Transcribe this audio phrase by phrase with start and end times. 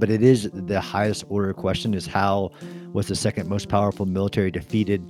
[0.00, 2.50] but it is the highest order question is how
[2.92, 5.00] was the second most powerful military defeated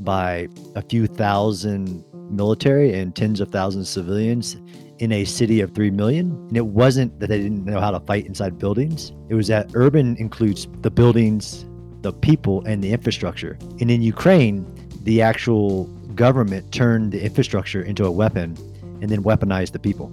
[0.00, 4.56] by a few thousand military and tens of thousands of civilians
[5.00, 6.30] in a city of 3 million.
[6.48, 9.70] And it wasn't that they didn't know how to fight inside buildings, it was that
[9.74, 11.64] urban includes the buildings,
[12.02, 13.58] the people, and the infrastructure.
[13.80, 14.66] And in Ukraine,
[15.02, 15.84] the actual
[16.14, 18.56] government turned the infrastructure into a weapon
[19.00, 20.12] and then weaponized the people.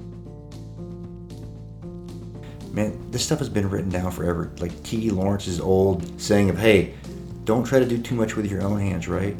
[2.78, 4.52] Man, this stuff has been written down forever.
[4.60, 5.10] Like T.
[5.10, 6.94] Lawrence's old saying of, hey,
[7.44, 9.36] don't try to do too much with your own hands, right?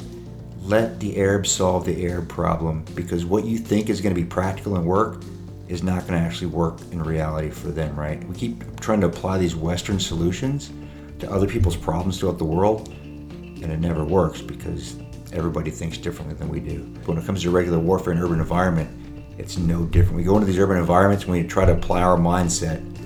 [0.62, 4.26] Let the Arabs solve the Arab problem because what you think is going to be
[4.26, 5.22] practical and work
[5.68, 8.26] is not going to actually work in reality for them, right?
[8.26, 10.72] We keep trying to apply these Western solutions
[11.20, 14.98] to other people's problems throughout the world, and it never works because
[15.32, 16.82] everybody thinks differently than we do.
[16.94, 18.90] But when it comes to regular warfare in urban environment,
[19.38, 20.16] it's no different.
[20.16, 22.97] We go into these urban environments and we try to apply our mindset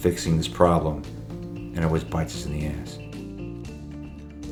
[0.00, 2.98] fixing this problem, and it always bites us in the ass.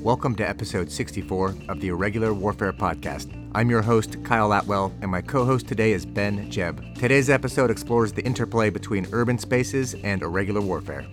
[0.02, 3.32] Welcome to episode 64 of the Irregular Warfare Podcast.
[3.54, 6.98] I'm your host, Kyle Atwell, and my co host today is Ben Jebb.
[6.98, 11.06] Today's episode explores the interplay between urban spaces and irregular warfare.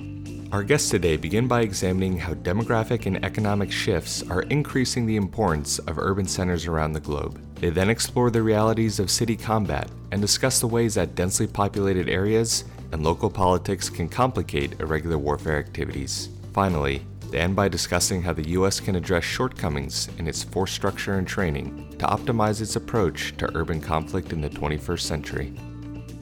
[0.51, 5.79] Our guests today begin by examining how demographic and economic shifts are increasing the importance
[5.79, 7.41] of urban centers around the globe.
[7.55, 12.09] They then explore the realities of city combat and discuss the ways that densely populated
[12.09, 16.29] areas and local politics can complicate irregular warfare activities.
[16.53, 18.79] Finally, they end by discussing how the U.S.
[18.79, 23.81] can address shortcomings in its force structure and training to optimize its approach to urban
[23.81, 25.53] conflict in the 21st century.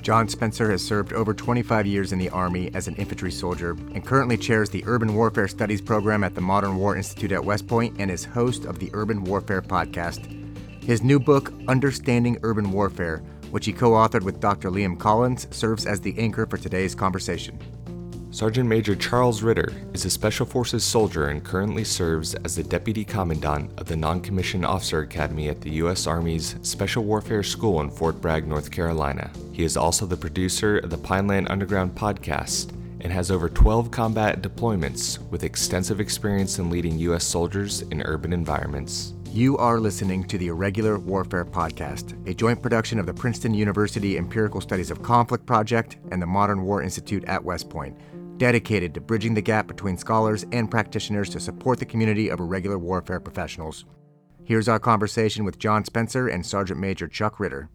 [0.02, 4.05] John Spencer has served over 25 years in the Army as an infantry soldier and
[4.05, 7.95] currently chairs the Urban Warfare Studies program at the Modern War Institute at West Point
[8.00, 10.25] and is host of the Urban Warfare podcast.
[10.83, 13.23] His new book, Understanding Urban Warfare,
[13.54, 14.72] which he co authored with Dr.
[14.72, 17.60] Liam Collins, serves as the anchor for today's conversation.
[18.32, 23.05] Sergeant Major Charles Ritter is a Special Forces soldier and currently serves as the Deputy
[23.05, 26.08] Commandant of the Non Commissioned Officer Academy at the U.S.
[26.08, 29.30] Army's Special Warfare School in Fort Bragg, North Carolina.
[29.52, 34.42] He is also the producer of the Pineland Underground podcast and has over 12 combat
[34.42, 37.23] deployments with extensive experience in leading U.S.
[37.23, 39.13] soldiers in urban environments.
[39.33, 44.16] You are listening to the Irregular Warfare Podcast, a joint production of the Princeton University
[44.16, 47.98] Empirical Studies of Conflict Project and the Modern War Institute at West Point
[48.38, 52.77] dedicated to bridging the gap between scholars and practitioners to support the community of irregular
[52.77, 53.86] warfare professionals.
[54.44, 57.70] Here's our conversation with John Spencer and Sergeant Major Chuck Ritter.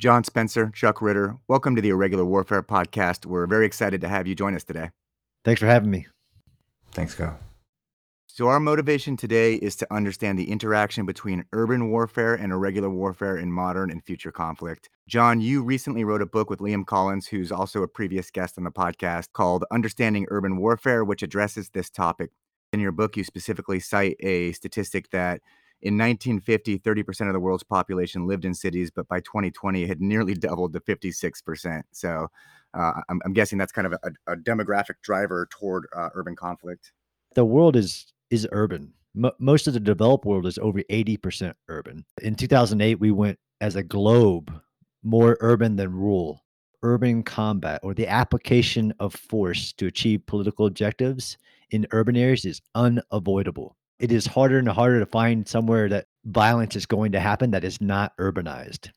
[0.00, 3.24] John Spencer, Chuck Ritter, welcome to the Irregular Warfare Podcast.
[3.24, 4.90] We're very excited to have you join us today.
[5.44, 6.08] Thanks for having me.
[6.92, 7.38] Thanks, Kyle.
[8.26, 13.36] So, our motivation today is to understand the interaction between urban warfare and irregular warfare
[13.36, 14.88] in modern and future conflict.
[15.08, 18.64] John, you recently wrote a book with Liam Collins, who's also a previous guest on
[18.64, 22.30] the podcast, called Understanding Urban Warfare, which addresses this topic.
[22.72, 25.40] In your book, you specifically cite a statistic that
[25.82, 30.00] in 1950, 30% of the world's population lived in cities, but by 2020, it had
[30.00, 31.82] nearly doubled to 56%.
[31.92, 32.28] So,
[32.74, 36.92] uh, I'm, I'm, guessing that's kind of a, a demographic driver toward uh, urban conflict.
[37.34, 38.92] The world is is urban.
[39.16, 42.04] M- most of the developed world is over 80% urban.
[42.22, 44.52] In 2008, we went as a globe
[45.02, 46.44] more urban than rural.
[46.82, 51.36] Urban combat or the application of force to achieve political objectives
[51.70, 53.76] in urban areas is unavoidable.
[54.00, 57.64] It is harder and harder to find somewhere that violence is going to happen that
[57.64, 58.90] is not urbanized.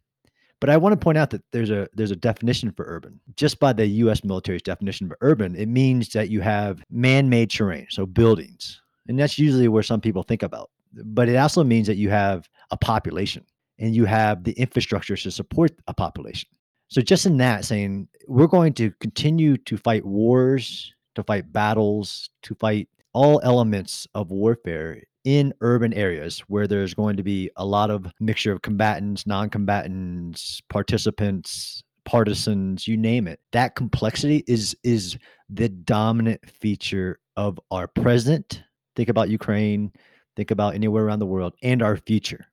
[0.61, 3.19] But I want to point out that there's a there's a definition for urban.
[3.35, 7.85] Just by the US military's definition of urban, it means that you have man-made terrain,
[7.89, 10.69] so buildings, and that's usually where some people think about.
[10.93, 13.45] But it also means that you have a population
[13.77, 16.47] and you have the infrastructure to support a population.
[16.87, 22.29] So, just in that, saying we're going to continue to fight wars, to fight battles,
[22.43, 27.65] to fight all elements of warfare in urban areas where there's going to be a
[27.65, 33.39] lot of mixture of combatants, non combatants, participants, partisans, you name it.
[33.51, 35.17] That complexity is is
[35.49, 38.63] the dominant feature of our present
[38.95, 39.91] think about Ukraine,
[40.35, 42.45] think about anywhere around the world, and our future.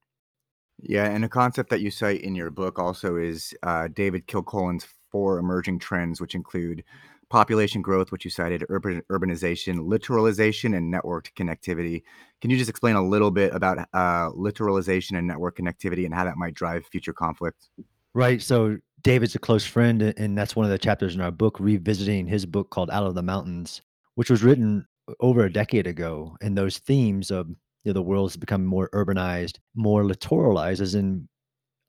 [0.78, 4.86] Yeah, and a concept that you cite in your book also is uh, David Kilcullen's
[5.10, 6.84] four emerging trends, which include
[7.30, 12.02] population growth, which you cited, urban, urbanization, littoralization, and networked connectivity.
[12.40, 16.24] Can you just explain a little bit about uh, littoralization and network connectivity and how
[16.24, 17.68] that might drive future conflict?
[18.14, 18.42] Right.
[18.42, 22.26] So David's a close friend, and that's one of the chapters in our book, revisiting
[22.26, 23.80] his book called Out of the Mountains,
[24.16, 24.86] which was written
[25.20, 27.56] over a decade ago, and those themes of you
[27.86, 31.28] know, the world's become more urbanized, more littoralized, as in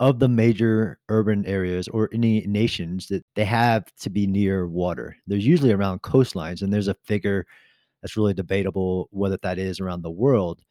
[0.01, 5.15] of the major urban areas or any nations that they have to be near water.
[5.27, 7.45] They're usually around coastlines, and there's a figure
[8.01, 10.63] that's really debatable whether that is around the world,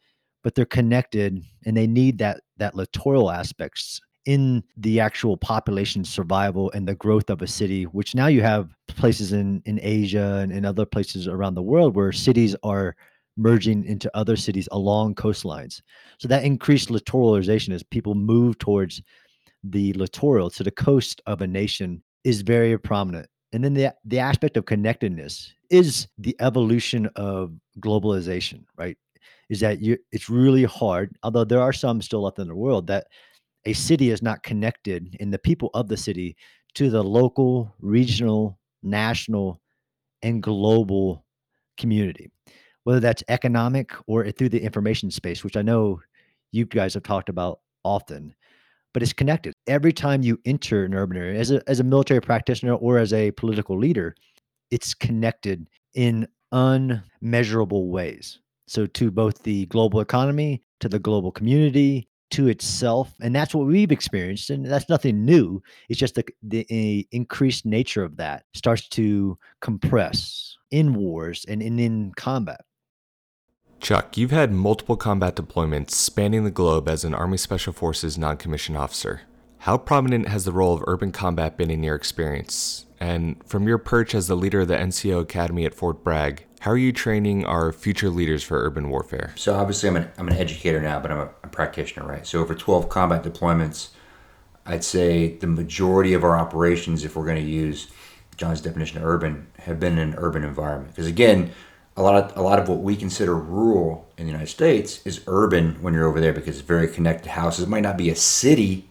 [0.43, 6.69] but they're connected and they need that that littoral aspects in the actual population survival
[6.73, 10.51] and the growth of a city, which now you have places in in Asia and
[10.51, 12.97] in other places around the world where cities are
[13.37, 15.81] merging into other cities along coastlines.
[16.17, 19.01] So that increased littoralization as people move towards
[19.63, 23.27] the littoral to the coast of a nation is very prominent.
[23.53, 28.97] And then the the aspect of connectedness is the evolution of globalization, right?
[29.49, 32.87] Is that you it's really hard, although there are some still left in the world
[32.87, 33.07] that
[33.65, 36.35] a city is not connected and the people of the city
[36.73, 39.61] to the local, regional, national,
[40.23, 41.25] and global
[41.77, 42.31] community,
[42.83, 46.01] whether that's economic or through the information space, which I know
[46.51, 48.35] you guys have talked about often
[48.93, 49.53] but it's connected.
[49.67, 53.13] Every time you enter an urban area as a as a military practitioner or as
[53.13, 54.15] a political leader,
[54.69, 58.39] it's connected in unmeasurable ways.
[58.67, 63.67] So to both the global economy, to the global community, to itself, and that's what
[63.67, 65.61] we've experienced, and that's nothing new.
[65.89, 71.79] It's just the the increased nature of that starts to compress in wars and in,
[71.79, 72.61] in combat.
[73.81, 78.37] Chuck, you've had multiple combat deployments spanning the globe as an Army Special Forces non
[78.37, 79.21] commissioned officer.
[79.57, 82.85] How prominent has the role of urban combat been in your experience?
[82.99, 86.69] And from your perch as the leader of the NCO Academy at Fort Bragg, how
[86.69, 89.33] are you training our future leaders for urban warfare?
[89.35, 92.25] So obviously, I'm an, I'm an educator now, but I'm a, a practitioner, right?
[92.25, 93.89] So over 12 combat deployments,
[94.63, 97.87] I'd say the majority of our operations, if we're going to use
[98.37, 100.93] John's definition of urban, have been in an urban environment.
[100.93, 101.51] Because again,
[101.97, 105.21] a lot of a lot of what we consider rural in the United States is
[105.27, 107.65] urban when you're over there because it's very connected houses.
[107.65, 108.89] It might not be a city,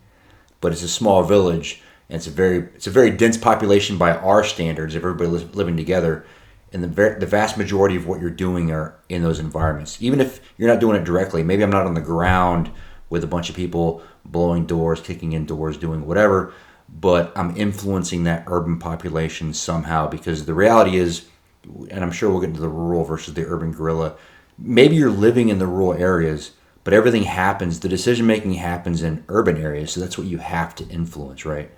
[0.61, 4.13] but it's a small village and it's a very it's a very dense population by
[4.13, 6.27] our standards of everybody living together.
[6.73, 10.01] And the the vast majority of what you're doing are in those environments.
[10.03, 12.71] Even if you're not doing it directly, maybe I'm not on the ground
[13.09, 16.53] with a bunch of people blowing doors, kicking in doors, doing whatever,
[16.89, 21.27] but I'm influencing that urban population somehow because the reality is
[21.65, 24.17] and I'm sure we'll get into the rural versus the urban guerrilla.
[24.59, 26.53] Maybe you're living in the rural areas,
[26.85, 29.93] but everything happens, the decision making happens in urban areas.
[29.93, 31.71] So that's what you have to influence, right?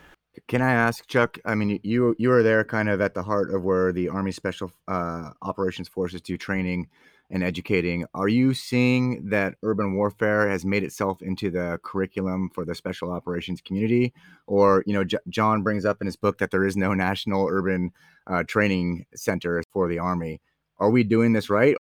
[0.49, 1.38] Can I ask Chuck?
[1.44, 4.32] I mean, you you were there kind of at the heart of where the Army
[4.32, 6.88] Special uh, Operations Forces do training
[7.32, 8.05] and educating.
[8.14, 13.11] Are you seeing that urban warfare has made itself into the curriculum for the special
[13.11, 14.12] operations community?
[14.46, 17.49] Or, you know, J- John brings up in his book that there is no national
[17.50, 17.90] urban
[18.26, 20.40] uh, training center for the Army.
[20.78, 21.76] Are we doing this right?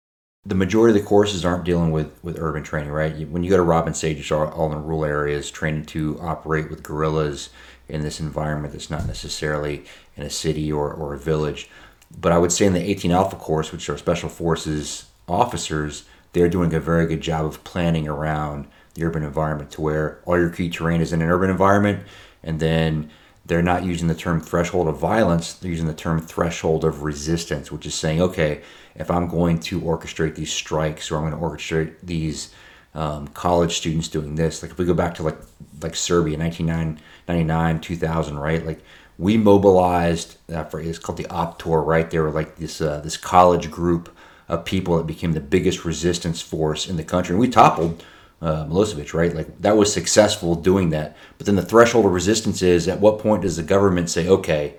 [0.45, 3.29] The majority of the courses aren't dealing with, with urban training, right?
[3.29, 6.71] When you go to Robin Sage, it's all, all in rural areas, training to operate
[6.71, 7.51] with guerrillas
[7.89, 9.85] in this environment that's not necessarily
[10.17, 11.69] in a city or, or a village.
[12.17, 16.49] But I would say in the 18 Alpha course, which are special forces officers, they're
[16.49, 20.51] doing a very good job of planning around the urban environment to where all your
[20.51, 22.07] key terrain is in an urban environment
[22.43, 23.11] and then
[23.47, 27.71] they're not using the term threshold of violence, they're using the term threshold of resistance,
[27.71, 28.63] which is saying, okay,
[28.97, 32.53] if I'm going to orchestrate these strikes or I'm going to orchestrate these
[32.95, 35.39] um, college students doing this, like if we go back to like
[35.83, 38.65] like Serbia, 1999, 2000, right?
[38.65, 38.81] Like
[39.19, 42.11] we mobilized, uh, for, it's called the OPTOR, right?
[42.11, 44.15] They were like this uh, this college group
[44.49, 48.03] of people that became the biggest resistance force in the country, and we toppled
[48.41, 49.35] uh, Milosevic, right?
[49.35, 51.17] Like that was successful doing that.
[51.39, 54.77] But then the threshold of resistance is at what point does the government say, okay,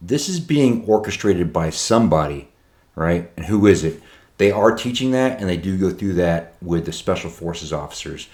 [0.00, 2.48] this is being orchestrated by somebody,
[2.94, 3.30] right?
[3.36, 4.02] And who is it?
[4.36, 8.28] They are teaching that, and they do go through that with the special forces officers.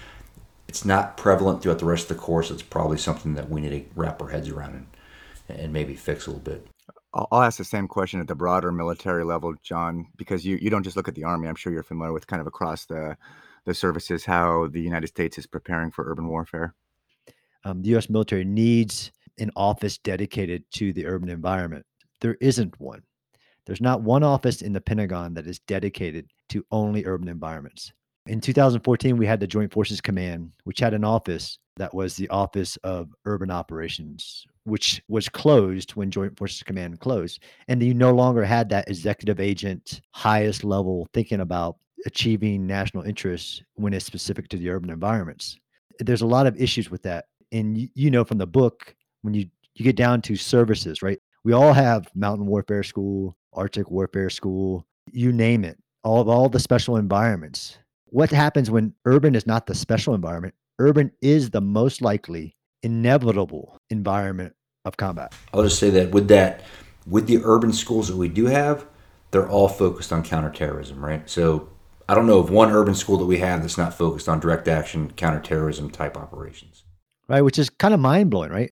[0.69, 2.50] It's not prevalent throughout the rest of the course.
[2.50, 4.87] It's probably something that we need to wrap our heads around
[5.49, 6.66] and, and maybe fix a little bit.
[7.14, 10.83] I'll ask the same question at the broader military level, John, because you, you don't
[10.83, 11.49] just look at the Army.
[11.49, 13.16] I'm sure you're familiar with kind of across the
[13.64, 16.75] the services how the United States is preparing for urban warfare?
[17.64, 18.11] Um, the U.S.
[18.11, 21.87] military needs an office dedicated to the urban environment.
[22.21, 23.02] There isn't one.
[23.66, 27.92] There's not one office in the Pentagon that is dedicated to only urban environments.
[28.26, 32.28] In 2014, we had the Joint Forces Command, which had an office that was the
[32.28, 37.42] Office of Urban Operations, which was closed when Joint Forces Command closed.
[37.68, 43.62] And you no longer had that executive agent, highest level thinking about achieving national interests
[43.75, 45.58] when it's specific to the urban environments.
[45.99, 47.26] There's a lot of issues with that.
[47.52, 51.18] And you, you know from the book, when you, you get down to services, right?
[51.44, 56.49] We all have mountain warfare school, Arctic warfare school, you name it, all of all
[56.49, 57.78] the special environments.
[58.06, 60.54] What happens when urban is not the special environment?
[60.78, 65.32] Urban is the most likely inevitable environment of combat.
[65.52, 66.62] I'll just say that with that,
[67.06, 68.87] with the urban schools that we do have,
[69.30, 71.28] they're all focused on counterterrorism, right?
[71.28, 71.68] So
[72.08, 74.68] I don't know of one urban school that we have that's not focused on direct
[74.68, 76.84] action counterterrorism type operations.
[77.28, 78.73] Right, which is kind of mind blowing, right?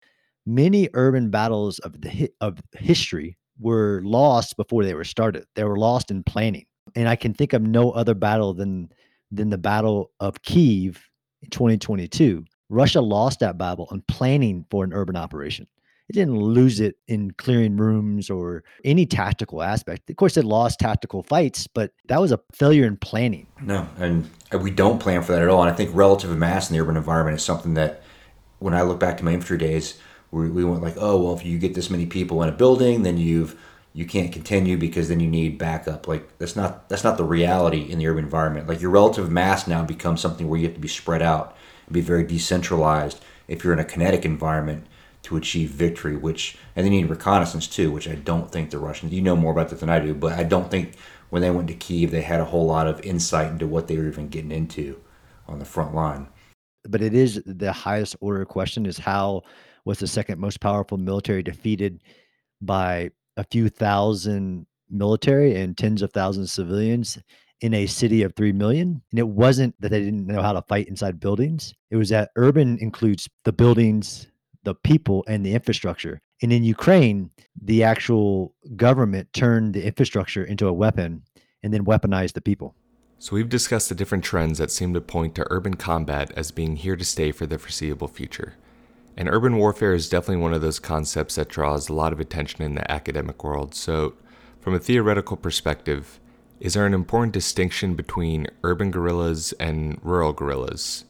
[0.46, 5.46] Many urban battles of the of history were lost before they were started.
[5.55, 6.65] They were lost in planning,
[6.96, 8.89] and I can think of no other battle than
[9.32, 11.10] than the Battle of Kiev
[11.41, 12.46] in 2022.
[12.70, 15.67] Russia lost that battle on planning for an urban operation.
[16.07, 20.09] It didn't lose it in clearing rooms or any tactical aspect.
[20.09, 23.47] Of course, it lost tactical fights, but that was a failure in planning.
[23.62, 25.62] No, and uh, we don't plan for that at all.
[25.62, 28.03] And I think relative mass in the urban environment is something that,
[28.59, 30.00] when I look back to my infantry days,
[30.31, 33.03] we, we went like, oh well, if you get this many people in a building,
[33.03, 33.59] then you've
[33.93, 36.07] you can't continue because then you need backup.
[36.07, 38.67] Like that's not that's not the reality in the urban environment.
[38.67, 41.93] Like your relative mass now becomes something where you have to be spread out and
[41.93, 43.24] be very decentralized.
[43.47, 44.88] If you're in a kinetic environment
[45.25, 49.13] to achieve victory, which and they need reconnaissance too, which I don't think the Russians.
[49.13, 50.96] You know more about that than I do, but I don't think
[51.29, 53.98] when they went to Kiev they had a whole lot of insight into what they
[53.98, 55.00] were even getting into
[55.48, 56.27] on the front line.
[56.88, 59.41] But it is the highest order question: is how
[59.84, 62.01] was the second most powerful military defeated
[62.62, 67.17] by a few thousand military and tens of thousands of civilians
[67.62, 69.01] in a city of 3 million.
[69.12, 72.32] And it wasn't that they didn't know how to fight inside buildings, it was that
[72.36, 74.27] urban includes the buildings,
[74.65, 76.22] the people and the infrastructure.
[76.41, 77.31] And in Ukraine,
[77.62, 81.24] the actual government turned the infrastructure into a weapon
[81.63, 82.75] and then weaponized the people.
[83.17, 86.75] So, we've discussed the different trends that seem to point to urban combat as being
[86.75, 88.55] here to stay for the foreseeable future.
[89.15, 92.62] And urban warfare is definitely one of those concepts that draws a lot of attention
[92.62, 93.74] in the academic world.
[93.74, 94.15] So,
[94.60, 96.19] from a theoretical perspective,
[96.60, 101.05] is there an important distinction between urban guerrillas and rural guerrillas?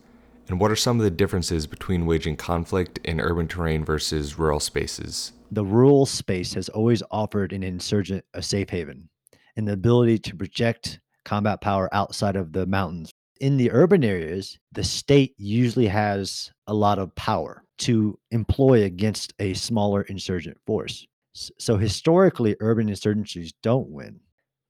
[0.48, 4.60] And what are some of the differences between waging conflict in urban terrain versus rural
[4.60, 5.34] spaces?
[5.52, 9.10] The rural space has always offered an insurgent a safe haven
[9.56, 13.12] and the ability to project combat power outside of the mountains.
[13.42, 19.34] In the urban areas, the state usually has a lot of power to employ against
[19.40, 21.06] a smaller insurgent force.
[21.34, 24.20] So historically, urban insurgencies don't win,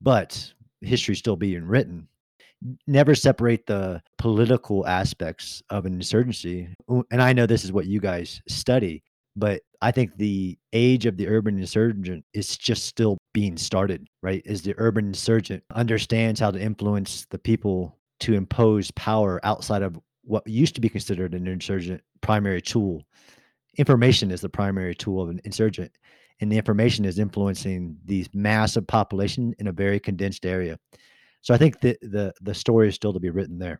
[0.02, 2.08] but history still being written
[2.88, 6.70] never separate the political aspects of an insurgency.
[7.12, 9.04] And I know this is what you guys study,
[9.36, 14.42] but I think the age of the urban insurgent is just still being started, right?
[14.48, 20.00] As the urban insurgent understands how to influence the people to impose power outside of
[20.24, 23.04] what used to be considered an insurgent primary tool.
[23.78, 25.92] Information is the primary tool of an insurgent,
[26.40, 30.80] and the information is influencing these massive population in a very condensed area.
[31.46, 33.80] So I think the the the story is still to be written there.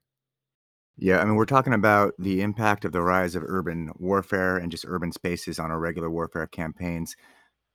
[0.98, 4.72] Yeah, I mean, we're talking about the impact of the rise of urban warfare and
[4.72, 7.16] just urban spaces on our regular warfare campaigns.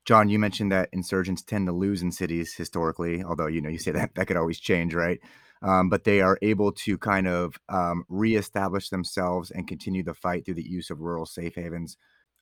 [0.04, 3.78] John, you mentioned that insurgents tend to lose in cities historically, although you know you
[3.78, 5.18] say that that could always change, right?
[5.62, 10.44] Um, but they are able to kind of um, reestablish themselves and continue the fight
[10.44, 11.96] through the use of rural safe havens.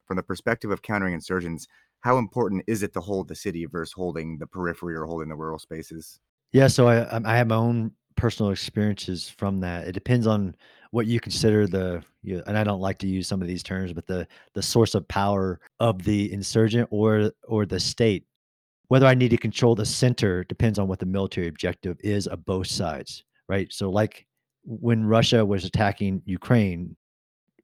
[0.07, 1.67] From the perspective of countering insurgents,
[2.01, 5.37] how important is it to hold the city versus holding the periphery or holding the
[5.37, 6.21] rural spaces?
[6.53, 9.87] Yeah, so I um, I have my own personal experiences from that.
[9.89, 10.57] It depends on
[10.91, 13.63] what you consider the you know, and I don't like to use some of these
[13.63, 18.25] terms, but the the source of power of the insurgent or or the state.
[18.89, 22.45] Whether I need to control the center depends on what the military objective is of
[22.47, 23.73] both sides, right?
[23.73, 24.27] So like
[24.65, 26.97] when Russia was attacking Ukraine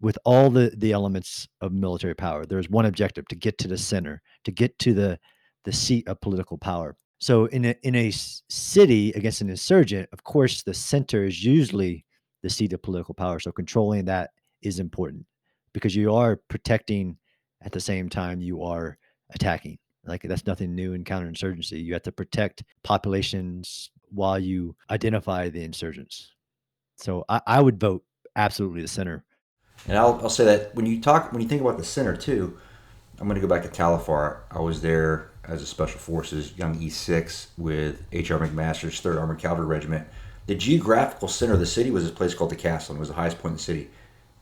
[0.00, 3.78] with all the the elements of military power, there's one objective to get to the
[3.78, 5.18] center, to get to the
[5.64, 6.96] the seat of political power.
[7.24, 12.04] So in a in a city against an insurgent, of course, the center is usually
[12.42, 13.40] the seat of political power.
[13.40, 15.24] So controlling that is important
[15.72, 17.16] because you are protecting
[17.62, 18.98] at the same time you are
[19.34, 19.78] attacking.
[20.04, 21.82] Like that's nothing new in counterinsurgency.
[21.82, 26.30] You have to protect populations while you identify the insurgents.
[26.98, 28.04] So I, I would vote
[28.36, 29.24] absolutely the center.
[29.88, 32.58] And I'll, I'll say that when you talk when you think about the center too,
[33.18, 34.44] I'm going to go back to Tal Afar.
[34.50, 38.38] I was there as a Special Forces Young E6 with H.R.
[38.38, 40.06] McMaster's 3rd Armored Cavalry Regiment.
[40.46, 42.92] The geographical center of the city was a place called the Castle.
[42.92, 43.90] And it was the highest point in the city,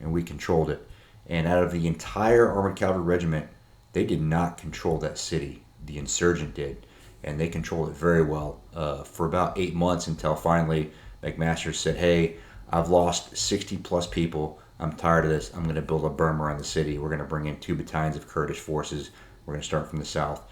[0.00, 0.87] and we controlled it.
[1.26, 3.49] And out of the entire Armored Cavalry Regiment,
[3.92, 5.62] they did not control that city.
[5.85, 6.87] The insurgent did,
[7.23, 10.90] and they controlled it very well uh, for about eight months until finally
[11.23, 12.37] McMaster said, "Hey,
[12.71, 14.59] I've lost 60 plus people.
[14.78, 15.52] I'm tired of this.
[15.54, 16.99] I'm going to build a berm around the city.
[16.99, 19.11] We're going to bring in two battalions of Kurdish forces.
[19.44, 20.42] We're going to start from the south."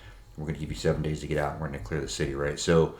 [0.40, 2.00] We're going to give you seven days to get out and we're going to clear
[2.00, 2.58] the city, right?
[2.58, 2.94] So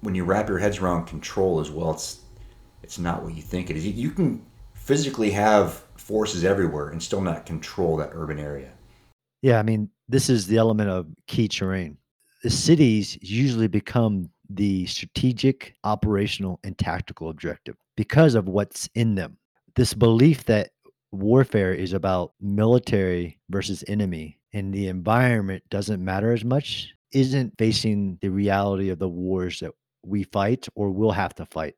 [0.00, 2.20] when you wrap your heads around control as well, it's
[2.82, 3.86] it's not what you think it is.
[3.86, 4.44] You, you can
[4.74, 8.70] physically have forces everywhere and still not control that urban area.
[9.42, 11.98] Yeah, I mean, this is the element of key terrain.
[12.42, 19.36] The cities usually become the strategic, operational, and tactical objective because of what's in them.
[19.74, 20.70] This belief that
[21.12, 28.16] warfare is about military versus enemy and the environment doesn't matter as much isn't facing
[28.22, 29.70] the reality of the wars that
[30.02, 31.74] we fight or will have to fight.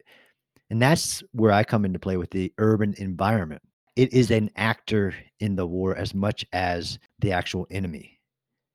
[0.71, 3.63] And that's where I come into play with the urban environment.
[3.97, 8.21] It is an actor in the war as much as the actual enemy.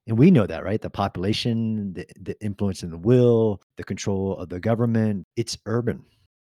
[0.05, 0.81] And we know that, right?
[0.81, 6.03] The population, the, the influence in the will, the control of the government, it's urban.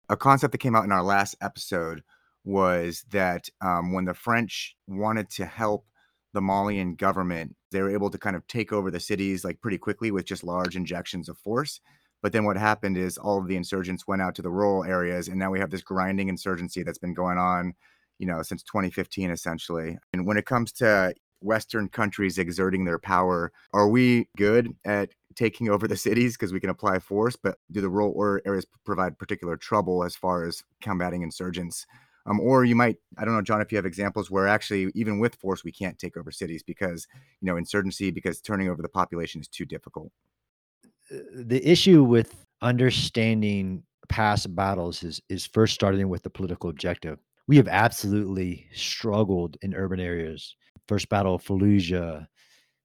[0.09, 2.03] A concept that came out in our last episode
[2.43, 5.87] was that um, when the French wanted to help
[6.33, 9.77] the Malian government, they were able to kind of take over the cities like pretty
[9.77, 11.81] quickly with just large injections of force.
[12.21, 15.27] But then what happened is all of the insurgents went out to the rural areas,
[15.27, 17.73] and now we have this grinding insurgency that's been going on,
[18.17, 19.97] you know, since 2015 essentially.
[20.13, 25.69] And when it comes to Western countries exerting their power, are we good at taking
[25.69, 27.37] over the cities because we can apply force?
[27.37, 31.85] But do the rural areas provide particular trouble as far as combating insurgents?
[32.25, 35.19] Um, or you might, I don't know, John, if you have examples where actually, even
[35.19, 37.07] with force, we can't take over cities because,
[37.41, 40.11] you know, insurgency, because turning over the population is too difficult.
[41.11, 47.19] Uh, the issue with understanding past battles is is first starting with the political objective.
[47.47, 50.55] We have absolutely struggled in urban areas.
[50.87, 52.27] First battle of Fallujah,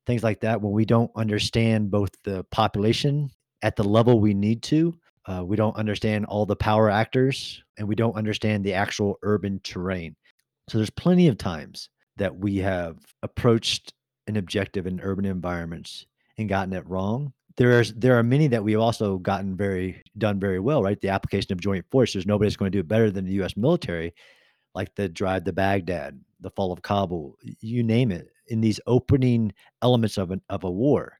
[0.06, 3.30] things like that, when we don't understand both the population
[3.62, 4.94] at the level we need to,
[5.26, 9.60] uh, we don't understand all the power actors, and we don't understand the actual urban
[9.64, 10.14] terrain.
[10.68, 13.94] So there's plenty of times that we have approached
[14.26, 16.06] an objective in urban environments
[16.38, 17.32] and gotten it wrong.
[17.56, 21.00] There's there are many that we've also gotten very done very well, right?
[21.00, 22.12] The application of joint force.
[22.12, 23.56] There's nobody's going to do it better than the U.S.
[23.56, 24.14] military,
[24.74, 28.28] like the drive to Baghdad, the fall of Kabul, you name it.
[28.48, 29.52] In these opening
[29.82, 31.18] elements of an of a war,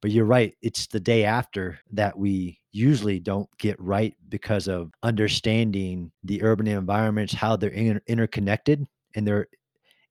[0.00, 0.56] but you're right.
[0.62, 6.66] It's the day after that we usually don't get right because of understanding the urban
[6.66, 8.84] environments, how they're inter- interconnected,
[9.14, 9.46] and they're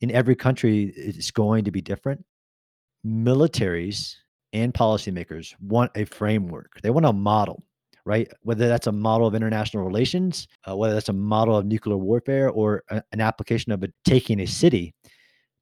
[0.02, 2.24] in every country, it's going to be different.
[3.06, 4.16] Militaries
[4.54, 7.64] and policymakers want a framework, they want a model
[8.06, 8.30] right?
[8.42, 12.50] Whether that's a model of international relations, uh, whether that's a model of nuclear warfare,
[12.50, 14.94] or a, an application of a, taking a city,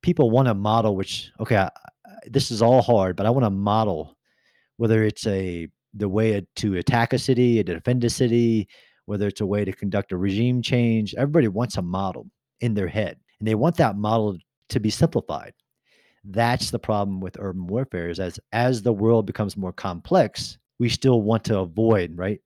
[0.02, 1.70] people want a model which, okay, I, I,
[2.26, 4.18] this is all hard, but I want a model
[4.78, 8.67] whether it's a the way to attack a city, uh, to defend a city,
[9.06, 11.13] whether it's a way to conduct a regime change.
[11.15, 12.27] Everybody wants a model
[12.62, 14.38] in their head, and they want that model
[14.69, 15.54] to be simplified.
[16.23, 20.88] That's the problem with urban warfare is as as the world becomes more complex, we
[20.89, 22.39] still want to avoid, right?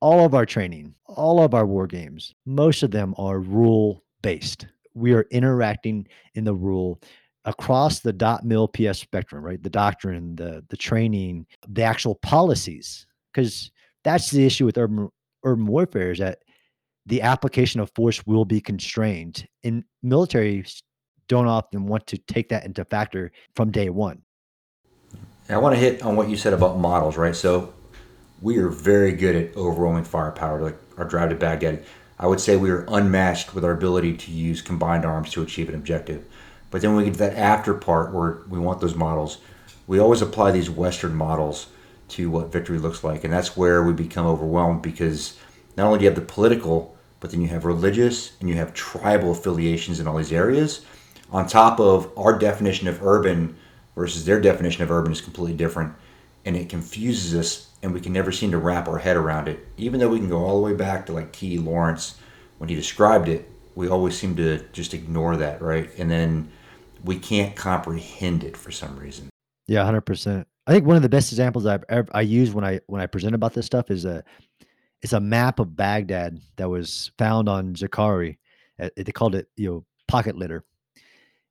[0.00, 4.66] All of our training, all of our war games, most of them are rule based.
[4.94, 7.00] We are interacting in the rule
[7.44, 9.62] across the DOTMLPF spectrum right?
[9.62, 13.06] The doctrine the the training the actual policies.
[13.32, 13.70] Because
[14.04, 15.08] that's the issue with urban
[15.44, 16.38] urban warfare is that
[17.06, 20.64] the application of force will be constrained and military
[21.28, 24.22] don't often want to take that into factor from day one.
[25.48, 27.34] I want to hit on what you said about models right?
[27.34, 27.72] So
[28.40, 31.84] we are very good at overwhelming firepower like our drive to baghdad.
[32.18, 35.68] I would say we are unmatched with our ability to use combined arms to achieve
[35.68, 36.24] an objective
[36.72, 39.38] but then when we get to that after part where we want those models,
[39.86, 41.68] we always apply these Western models
[42.08, 43.24] to what victory looks like.
[43.24, 45.38] And that's where we become overwhelmed because
[45.76, 48.72] not only do you have the political, but then you have religious and you have
[48.72, 50.84] tribal affiliations in all these areas.
[51.30, 53.54] On top of our definition of urban
[53.94, 55.94] versus their definition of urban is completely different.
[56.46, 59.68] And it confuses us and we can never seem to wrap our head around it.
[59.76, 61.58] Even though we can go all the way back to like T.
[61.58, 62.16] Lawrence
[62.56, 65.90] when he described it, we always seem to just ignore that, right?
[65.98, 66.50] And then
[67.04, 69.28] we can't comprehend it for some reason.
[69.66, 70.46] Yeah, hundred percent.
[70.66, 73.06] I think one of the best examples I've ever I use when I when I
[73.06, 74.22] present about this stuff is a
[75.02, 78.38] it's a map of Baghdad that was found on Zarqawi.
[78.80, 80.64] Uh, they called it you know pocket litter.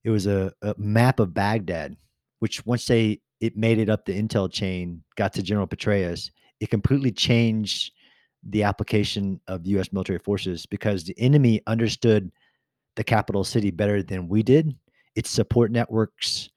[0.04, 1.96] It was a, a map of Baghdad,
[2.40, 6.70] which once they it made it up the intel chain, got to General Petraeus, it
[6.70, 7.94] completely changed
[8.44, 9.92] the application of U.S.
[9.92, 12.32] military forces because the enemy understood
[12.96, 14.76] the capital city better than we did
[15.16, 16.50] its support networks,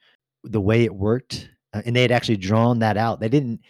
[0.44, 3.20] the way it worked, uh, and they had actually drawn that out.
[3.20, 3.60] They didn't.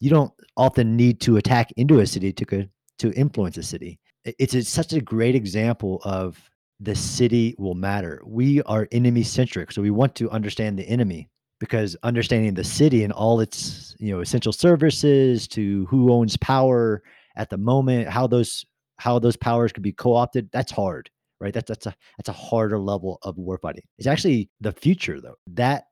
[0.00, 3.98] You don't often need to attack into a city to to influence a city.
[4.24, 6.38] It's, it's such a great example of
[6.80, 8.22] the city will matter.
[8.24, 13.02] We are enemy centric, so we want to understand the enemy because understanding the city
[13.02, 17.02] and all its you know essential services to who owns power
[17.36, 18.64] at the moment, how those
[18.96, 21.08] how those powers could be co-opted, that's hard
[21.40, 21.54] right?
[21.54, 23.84] That's that's a that's a harder level of warfighting.
[23.98, 25.36] It's actually the future though.
[25.48, 25.84] That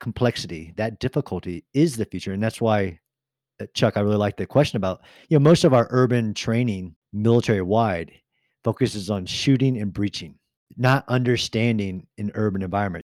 [0.00, 2.32] complexity, that difficulty is the future.
[2.32, 2.98] And that's why
[3.60, 6.94] uh, Chuck, I really like the question about, you know, most of our urban training
[7.12, 8.12] military wide
[8.64, 10.34] focuses on shooting and breaching,
[10.76, 13.04] not understanding an urban environment.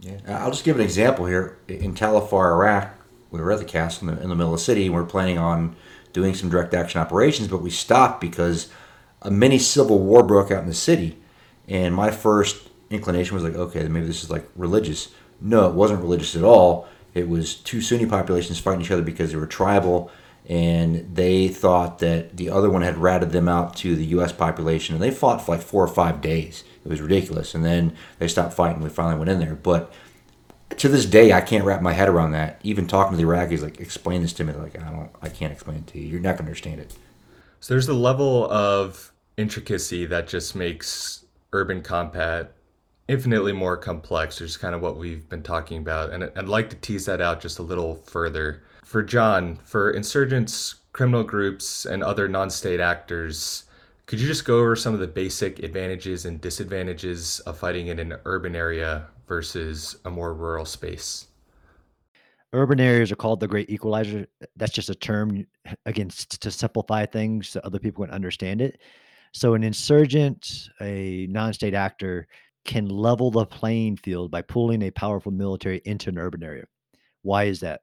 [0.00, 1.58] Yeah, I'll just give an example here.
[1.68, 2.94] In Tal Afar, Iraq,
[3.30, 5.00] we were at the castle in the, in the middle of the city, and we
[5.00, 5.76] are planning on
[6.12, 8.70] doing some direct action operations, but we stopped because
[9.22, 11.19] a mini civil war broke out in the city.
[11.70, 15.08] And my first inclination was like, okay, maybe this is like religious.
[15.40, 16.88] No, it wasn't religious at all.
[17.14, 20.10] It was two Sunni populations fighting each other because they were tribal,
[20.48, 24.32] and they thought that the other one had ratted them out to the U.S.
[24.32, 26.64] population, and they fought for like four or five days.
[26.84, 28.82] It was ridiculous, and then they stopped fighting.
[28.82, 29.92] We finally went in there, but
[30.78, 32.60] to this day, I can't wrap my head around that.
[32.62, 34.52] Even talking to the Iraqis, like, explain this to me.
[34.52, 36.06] like, I don't, I can't explain it to you.
[36.06, 36.94] You're not gonna understand it.
[37.60, 41.19] So there's a level of intricacy that just makes
[41.52, 42.52] urban combat
[43.10, 46.10] infinitely more complex, which is kind of what we've been talking about.
[46.10, 48.62] And I'd like to tease that out just a little further.
[48.84, 53.64] For John, for insurgents, criminal groups, and other non state actors,
[54.06, 57.98] could you just go over some of the basic advantages and disadvantages of fighting in
[57.98, 61.26] an urban area versus a more rural space?
[62.52, 64.26] Urban areas are called the great equalizer.
[64.56, 65.46] That's just a term,
[65.86, 68.80] again, to simplify things so other people can understand it.
[69.32, 72.26] So, an insurgent, a non state actor,
[72.64, 76.64] can level the playing field by pulling a powerful military into an urban area.
[77.22, 77.80] Why is that?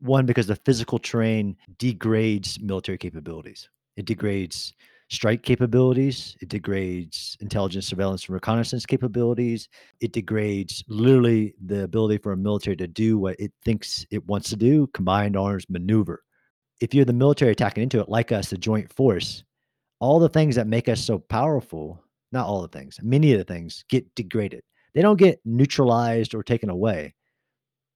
[0.00, 3.68] One, because the physical terrain degrades military capabilities.
[3.96, 4.74] It degrades
[5.08, 6.36] strike capabilities.
[6.40, 9.68] It degrades intelligence, surveillance, and reconnaissance capabilities.
[10.00, 14.50] It degrades literally the ability for a military to do what it thinks it wants
[14.50, 16.22] to do combined arms maneuver.
[16.80, 19.44] If you're the military attacking into it, like us, the joint force,
[19.98, 23.44] all the things that make us so powerful not all the things, many of the
[23.44, 24.62] things get degraded.
[24.94, 27.14] They don't get neutralized or taken away,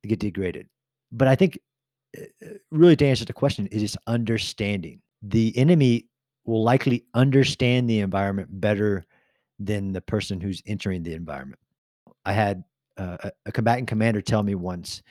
[0.02, 0.68] they get degraded.
[1.12, 1.58] But I think,
[2.16, 5.00] uh, uh, really, to answer the question, is just understanding.
[5.22, 6.06] The enemy
[6.44, 9.04] will likely understand the environment better
[9.58, 11.60] than the person who's entering the environment.
[12.24, 12.64] I had
[12.96, 15.02] uh, a, a combatant commander tell me once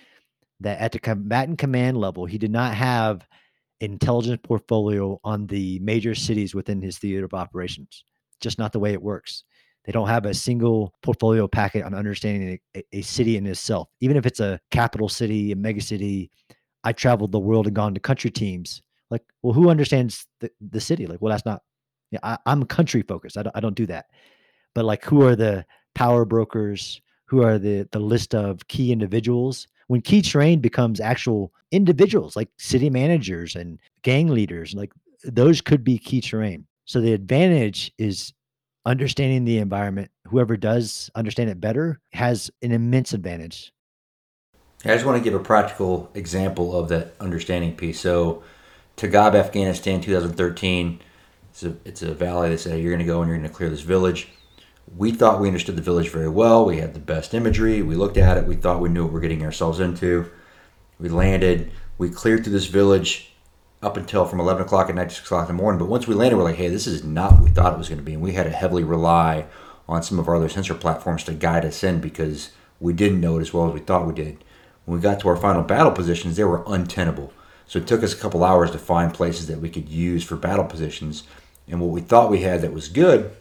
[0.61, 3.27] that at the combatant command level, he did not have
[3.81, 8.03] intelligence portfolio on the major cities within his theater of operations
[8.39, 9.43] just not the way it works.
[9.85, 14.17] They don't have a single portfolio packet on understanding a, a city in itself, even
[14.17, 16.31] if it's a capital city, a mega city.
[16.83, 18.81] I traveled the world and gone to country teams.
[19.09, 21.07] Like, well, who understands the, the city?
[21.07, 21.61] Like, well, that's not.
[22.11, 23.37] Yeah, I, I'm country focused.
[23.37, 24.07] I don't, I don't do that.
[24.75, 25.65] But like, who are the
[25.95, 27.01] power brokers?
[27.25, 29.67] Who are the the list of key individuals?
[29.89, 34.91] When key terrain becomes actual individuals, like city managers and gang leaders, like
[35.23, 36.67] those could be key terrain.
[36.85, 38.31] So the advantage is
[38.85, 40.11] understanding the environment.
[40.27, 43.73] Whoever does understand it better has an immense advantage.
[44.85, 47.99] I just want to give a practical example of that understanding piece.
[47.99, 48.43] So,
[48.95, 51.01] Tagab, Afghanistan, 2013.
[51.49, 52.49] It's a, it's a valley.
[52.49, 54.27] They say you're going to go and you're going to clear this village.
[54.95, 56.65] We thought we understood the village very well.
[56.65, 57.81] We had the best imagery.
[57.81, 58.45] We looked at it.
[58.45, 60.29] We thought we knew what we're getting ourselves into.
[60.99, 61.71] We landed.
[61.97, 63.33] We cleared through this village
[63.81, 65.79] up until from 11 o'clock at night to 6 o'clock in the morning.
[65.79, 67.87] But once we landed, we're like, hey, this is not what we thought it was
[67.87, 68.13] going to be.
[68.13, 69.45] And we had to heavily rely
[69.87, 73.37] on some of our other sensor platforms to guide us in because we didn't know
[73.37, 74.43] it as well as we thought we did.
[74.85, 77.31] When we got to our final battle positions, they were untenable.
[77.67, 80.35] So it took us a couple hours to find places that we could use for
[80.35, 81.23] battle positions.
[81.67, 83.31] And what we thought we had that was good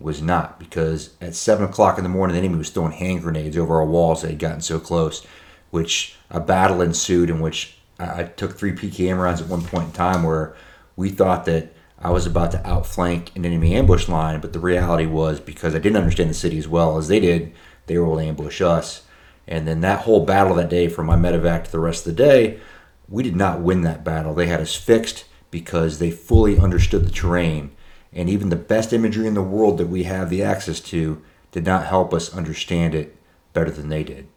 [0.00, 3.56] was not because at 7 o'clock in the morning, the enemy was throwing hand grenades
[3.56, 4.22] over our walls.
[4.22, 5.26] They had gotten so close,
[5.70, 9.92] which a battle ensued in which I, took three PKM rounds at one point in
[9.92, 10.54] time where
[10.94, 15.06] we thought that I was about to outflank an enemy ambush line, but the reality
[15.06, 17.52] was because I didn't understand the city as well as they did,
[17.86, 19.02] they were able to ambush us.
[19.48, 22.22] And then that whole battle that day from my medevac to the rest of the
[22.22, 22.60] day,
[23.08, 24.34] we did not win that battle.
[24.34, 27.70] They had us fixed because they fully understood the terrain.
[28.12, 31.64] And even the best imagery in the world that we have the access to did
[31.64, 33.16] not help us understand it
[33.52, 34.28] better than they did.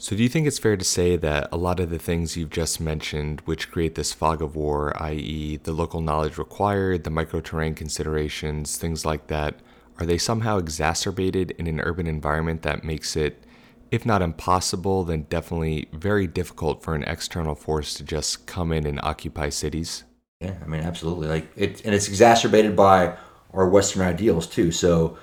[0.00, 2.50] So, do you think it's fair to say that a lot of the things you've
[2.50, 7.74] just mentioned, which create this fog of war, i.e., the local knowledge required, the microterrain
[7.74, 9.58] considerations, things like that,
[9.98, 13.42] are they somehow exacerbated in an urban environment that makes it,
[13.90, 18.86] if not impossible, then definitely very difficult for an external force to just come in
[18.86, 20.04] and occupy cities?
[20.40, 21.26] Yeah, I mean, absolutely.
[21.26, 23.16] Like it, and it's exacerbated by
[23.52, 24.70] our Western ideals too.
[24.70, 25.18] So,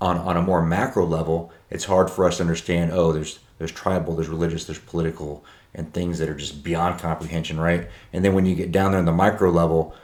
[0.00, 2.90] on on a more macro level, it's hard for us to understand.
[2.92, 7.60] Oh, there's there's tribal, there's religious, there's political, and things that are just beyond comprehension,
[7.60, 7.88] right?
[8.12, 9.94] And then when you get down there in the micro level,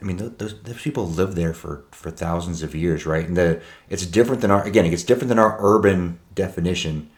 [0.00, 3.26] I mean, those, those people live there for, for thousands of years, right?
[3.26, 7.08] And the it's different than our again, it's different than our urban definition,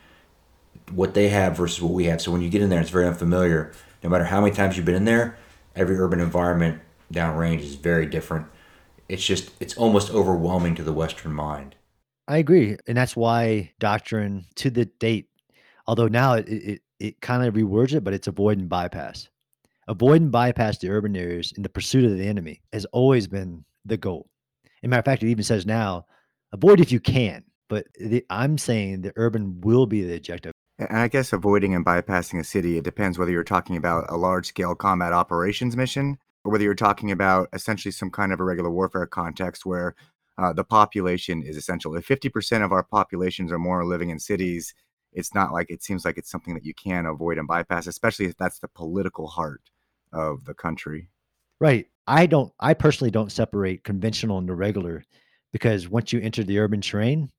[0.93, 2.23] what they have versus what we have.
[2.23, 3.73] So when you get in there, it's very unfamiliar.
[4.03, 5.37] No matter how many times you've been in there,
[5.79, 6.81] every urban environment
[7.13, 8.47] downrange is very different.
[9.09, 11.77] It's just it's almost overwhelming to the Western mind.
[12.27, 15.29] I agree, and that's why doctrine to the date,
[15.87, 19.29] although now it it, it kind of rewords it, but it's avoid and bypass.
[19.87, 23.65] Avoid and bypass the urban areas in the pursuit of the enemy has always been
[23.87, 24.29] the goal.
[24.65, 26.05] As a matter of fact, it even says now,
[26.53, 27.43] avoid if you can.
[27.69, 30.53] But the, I'm saying the urban will be the objective.
[30.79, 34.17] And I guess avoiding and bypassing a city, it depends whether you're talking about a
[34.17, 38.71] large scale combat operations mission or whether you're talking about essentially some kind of irregular
[38.71, 39.97] warfare context where
[40.39, 41.97] uh, the population is essential.
[41.97, 44.73] If 50% of our populations or more are living in cities,
[45.13, 48.27] it's not like it seems like it's something that you can avoid and bypass, especially
[48.27, 49.63] if that's the political heart
[50.13, 51.09] of the country.
[51.61, 51.87] Right.
[52.07, 55.05] I don't I personally don't separate conventional and irregular
[55.53, 57.31] because once you enter the urban terrain,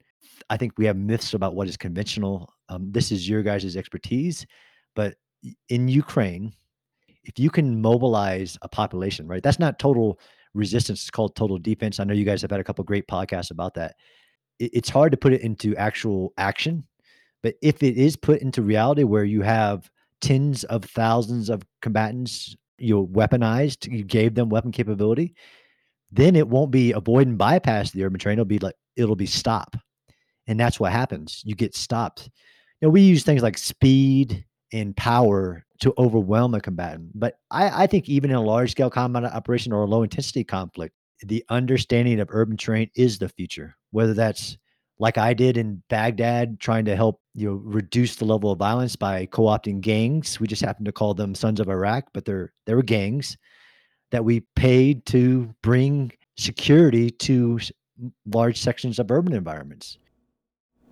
[0.50, 2.54] I think we have myths about what is conventional.
[2.70, 4.46] Um, this is your guys' expertise,
[4.96, 5.16] but
[5.70, 6.54] in Ukraine,
[7.24, 9.44] if you can mobilize a population, right?
[9.44, 10.20] That's not total
[10.54, 11.02] resistance.
[11.02, 12.00] It's called total defense.
[12.00, 13.96] I know you guys have had a couple great podcasts about that.
[14.58, 16.86] It, it's hard to put it into actual action,
[17.44, 19.90] but if it is put into reality where you have
[20.22, 25.36] tens of thousands of combatants you know, weaponized, you gave them weapon capability,
[26.12, 28.36] then it won't be avoid and bypass the urban terrain.
[28.36, 29.76] It'll be like it'll be stop.
[30.50, 31.44] And that's what happens.
[31.46, 32.30] You get stopped.
[32.82, 37.12] You know, we use things like speed and power to overwhelm a combatant.
[37.14, 40.44] But I, I think even in a large scale combat operation or a low intensity
[40.44, 44.58] conflict, the understanding of urban terrain is the future, whether that's
[44.98, 48.96] like I did in Baghdad, trying to help you know reduce the level of violence
[48.96, 50.40] by co-opting gangs.
[50.40, 53.38] We just happened to call them Sons of Iraq, but they're they were gangs
[54.12, 57.60] that we paid to bring security to
[58.26, 59.98] large sections of urban environments.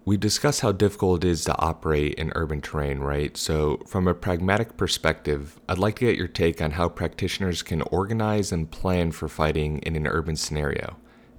[0.07, 3.35] We discuss how difficult it is to operate in urban terrain, right?
[3.35, 7.81] So, from a pragmatic perspective, I'd like to get your take on how practitioners can
[7.81, 10.95] organize and plan for fighting in an urban scenario.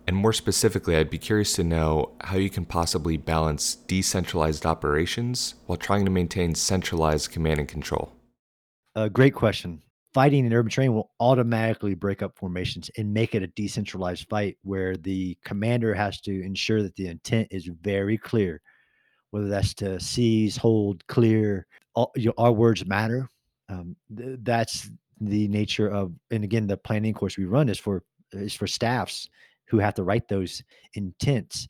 [0.06, 5.54] And more specifically, I'd be curious to know how you can possibly balance decentralized operations
[5.64, 8.12] while trying to maintain centralized command and control.
[8.94, 9.80] A great question.
[10.18, 14.58] Fighting in urban terrain will automatically break up formations and make it a decentralized fight
[14.62, 18.60] where the commander has to ensure that the intent is very clear,
[19.30, 21.68] whether that's to seize, hold, clear.
[21.94, 23.28] All, you know, our words matter.
[23.68, 28.02] Um, th- that's the nature of, and again, the planning course we run is for
[28.32, 29.28] is for staffs
[29.68, 31.68] who have to write those intents.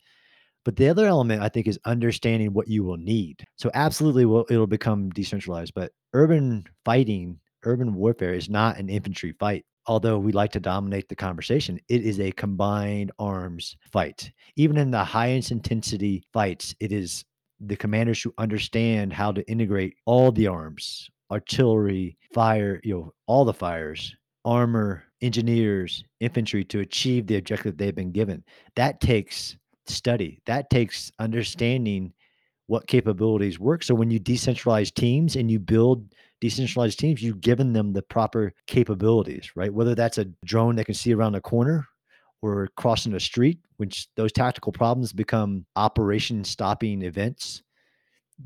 [0.65, 3.45] But the other element I think is understanding what you will need.
[3.57, 5.75] So absolutely, it'll become decentralized.
[5.75, 9.65] But urban fighting, urban warfare is not an infantry fight.
[9.85, 14.31] Although we like to dominate the conversation, it is a combined arms fight.
[14.55, 17.25] Even in the highest intensity fights, it is
[17.59, 23.45] the commanders who understand how to integrate all the arms, artillery, fire, you know, all
[23.45, 28.43] the fires, armor, engineers, infantry to achieve the objective they've been given.
[28.75, 30.39] That takes study.
[30.45, 32.13] That takes understanding
[32.67, 33.83] what capabilities work.
[33.83, 38.53] So when you decentralize teams and you build decentralized teams, you've given them the proper
[38.67, 39.73] capabilities, right?
[39.73, 41.85] Whether that's a drone that can see around a corner
[42.41, 47.63] or crossing a street, which those tactical problems become operation stopping events.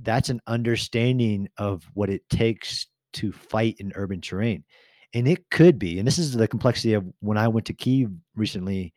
[0.01, 4.63] That's an understanding of what it takes to fight in urban terrain
[5.13, 8.09] and it could be and this is the complexity of when i went to kiev
[8.35, 8.93] recently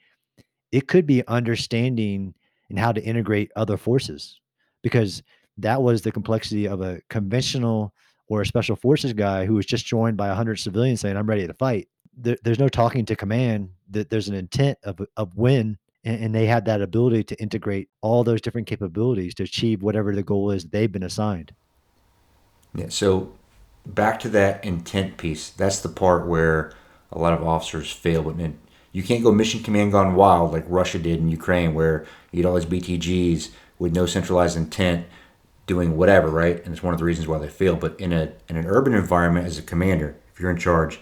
[0.73, 2.35] it could be understanding
[2.71, 4.41] and how to integrate other forces
[4.83, 5.23] because
[5.59, 7.95] that was the complexity of a conventional
[8.29, 11.47] or a special forces guy who was just joined by 100 civilians saying i'm ready
[11.47, 15.79] to fight there, there's no talking to command that there's an intent of, of when
[16.05, 20.15] and, and they had that ability to integrate all those different capabilities to achieve whatever
[20.15, 21.55] the goal is they've been assigned
[22.75, 23.33] yeah so
[23.87, 25.51] back to that intent piece.
[25.51, 26.73] That's the part where
[27.13, 28.29] a lot of officers fail.
[28.29, 28.59] And
[28.93, 32.49] you can't go mission command gone wild like Russia did in Ukraine, where you had
[32.49, 35.07] all these BTGs with no centralized intent
[35.67, 36.63] doing whatever, right?
[36.65, 37.77] And it's one of the reasons why they fail.
[37.77, 41.01] But in a in an urban environment, as a commander, if you're in charge,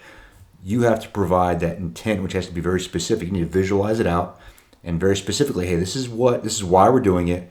[0.63, 3.27] you have to provide that intent, which has to be very specific.
[3.27, 4.39] You need to visualize it out
[4.83, 7.49] and very specifically, hey, this is what this is why we're doing it.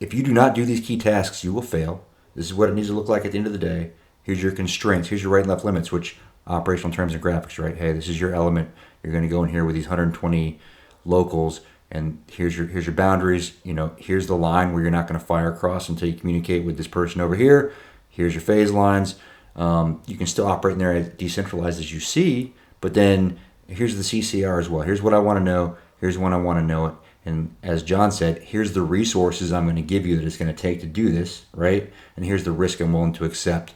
[0.00, 2.04] If you do not do these key tasks, you will fail.
[2.34, 4.42] This is what it needs to look like at the end of the day Here's
[4.42, 5.08] your constraints.
[5.08, 7.76] Here's your right and left limits, which operational terms and graphics, right?
[7.76, 8.70] Hey, this is your element.
[9.02, 10.58] You're going to go in here with these 120
[11.04, 11.60] locals,
[11.90, 13.52] and here's your here's your boundaries.
[13.64, 16.64] You know, here's the line where you're not going to fire across until you communicate
[16.64, 17.72] with this person over here.
[18.08, 19.16] Here's your phase lines.
[19.56, 23.96] Um, you can still operate in there as decentralized as you see, but then here's
[23.96, 24.82] the CCIR as well.
[24.82, 25.76] Here's what I want to know.
[26.00, 26.94] Here's when I want to know it.
[27.24, 30.54] And as John said, here's the resources I'm going to give you that it's going
[30.54, 31.92] to take to do this, right?
[32.16, 33.74] And here's the risk I'm willing to accept.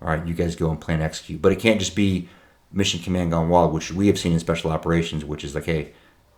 [0.00, 1.42] All right, you guys go and plan execute.
[1.42, 2.28] But it can't just be
[2.70, 5.92] mission command gone wild, which we have seen in special operations, which is like, hey,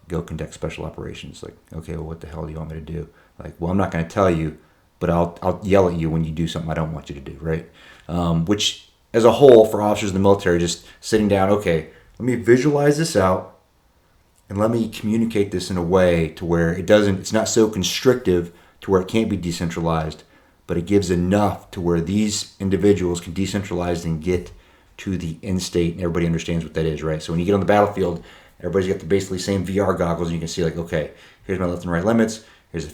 [0.09, 1.43] go conduct special operations.
[1.43, 3.09] Like, okay, well, what the hell do you want me to do?
[3.39, 4.59] Like, well, I'm not going to tell you,
[4.99, 7.21] but I'll I'll yell at you when you do something I don't want you to
[7.21, 7.69] do, right?
[8.09, 12.27] Um, which, as a whole, for officers in the military, just sitting down, okay, let
[12.27, 13.59] me visualize this out,
[14.49, 17.69] and let me communicate this in a way to where it doesn't, it's not so
[17.69, 20.23] constrictive to where it can't be decentralized,
[20.67, 24.53] but it gives enough to where these individuals can decentralize and get
[24.99, 27.23] to the end state, and everybody understands what that is, right?
[27.23, 28.25] So when you get on the battlefield,
[28.61, 31.13] everybody's got the basically same VR goggles, and you can see like, okay,
[31.45, 32.45] here's my left and right limits.
[32.73, 32.93] Here's the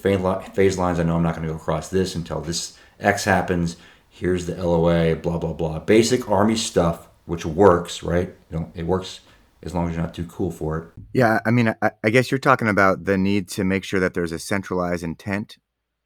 [0.55, 1.01] phase lines.
[1.01, 3.77] I know I'm not going to go across this until this X happens.
[4.09, 5.79] Here's the LOA, blah blah blah.
[5.81, 8.35] Basic Army stuff, which works, right?
[8.51, 9.21] You know, it works
[9.63, 10.89] as long as you're not too cool for it.
[11.13, 14.15] Yeah, I mean, I, I guess you're talking about the need to make sure that
[14.15, 15.57] there's a centralized intent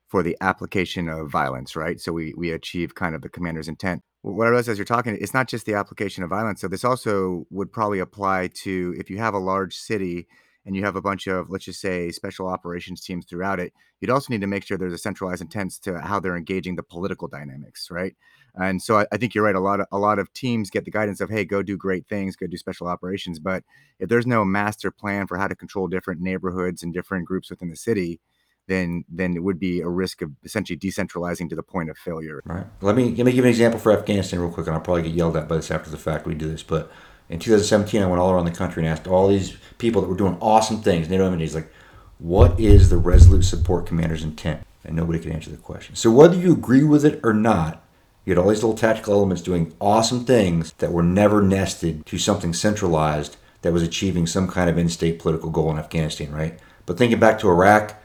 [0.09, 2.01] for the application of violence, right?
[2.01, 4.03] So we we achieve kind of the commander's intent.
[4.33, 6.61] What I realize as you're talking, it's not just the application of violence.
[6.61, 10.27] So this also would probably apply to if you have a large city
[10.65, 14.11] and you have a bunch of let's just say special operations teams throughout it you'd
[14.11, 17.29] also need to make sure there's a centralized intent to how they're engaging the political
[17.29, 18.17] dynamics right
[18.57, 20.85] and so I, I, think you're right a lot of a lot of teams get
[20.85, 23.63] the guidance of hey go do great things go do special operations but
[24.01, 27.71] if there's no master plan for how to control different neighborhoods and different groups within
[27.71, 28.21] the city
[28.69, 32.43] then then it would be a risk of essentially decentralizing to the point of failure.
[32.45, 32.67] Right.
[32.81, 35.13] Let me let me give an example for Afghanistan real quick, and I'll probably get
[35.13, 36.27] yelled at by this after the fact.
[36.27, 36.91] We do this, but
[37.29, 40.17] in 2017, I went all around the country and asked all these people that were
[40.17, 41.73] doing awesome things, NATO MNDs, like,
[42.19, 44.63] what is the Resolute Support Commander's intent?
[44.85, 45.97] And nobody could answer the question.
[45.97, 47.83] So whether you agree with it or not,
[48.25, 52.19] you had all these little tactical elements doing awesome things that were never nested to
[52.19, 56.59] something centralized that was achieving some kind of end-state political goal in Afghanistan, right?
[56.87, 58.01] But thinking back to Iraq,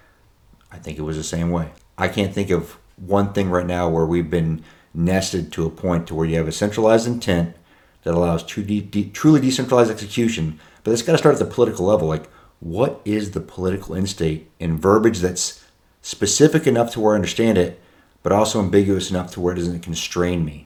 [0.72, 1.72] I think it was the same way.
[1.98, 6.08] I can't think of one thing right now where we've been nested to a point
[6.08, 7.56] to where you have a centralized intent
[8.04, 10.60] that allows true de- de- truly decentralized execution.
[10.84, 12.08] But it's got to start at the political level.
[12.08, 12.30] Like,
[12.60, 15.66] what is the political end state in verbiage that's
[16.02, 17.80] specific enough to where I understand it,
[18.24, 20.66] but also ambiguous enough to where it doesn't constrain me?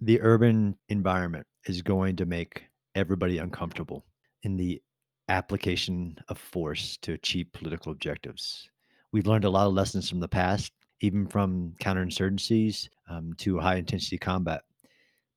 [0.00, 2.64] The urban environment is going to make
[2.94, 4.04] everybody uncomfortable
[4.42, 4.82] in the
[5.28, 8.68] application of force to achieve political objectives.
[9.16, 13.76] We've learned a lot of lessons from the past, even from counterinsurgencies um, to high
[13.76, 14.60] intensity combat.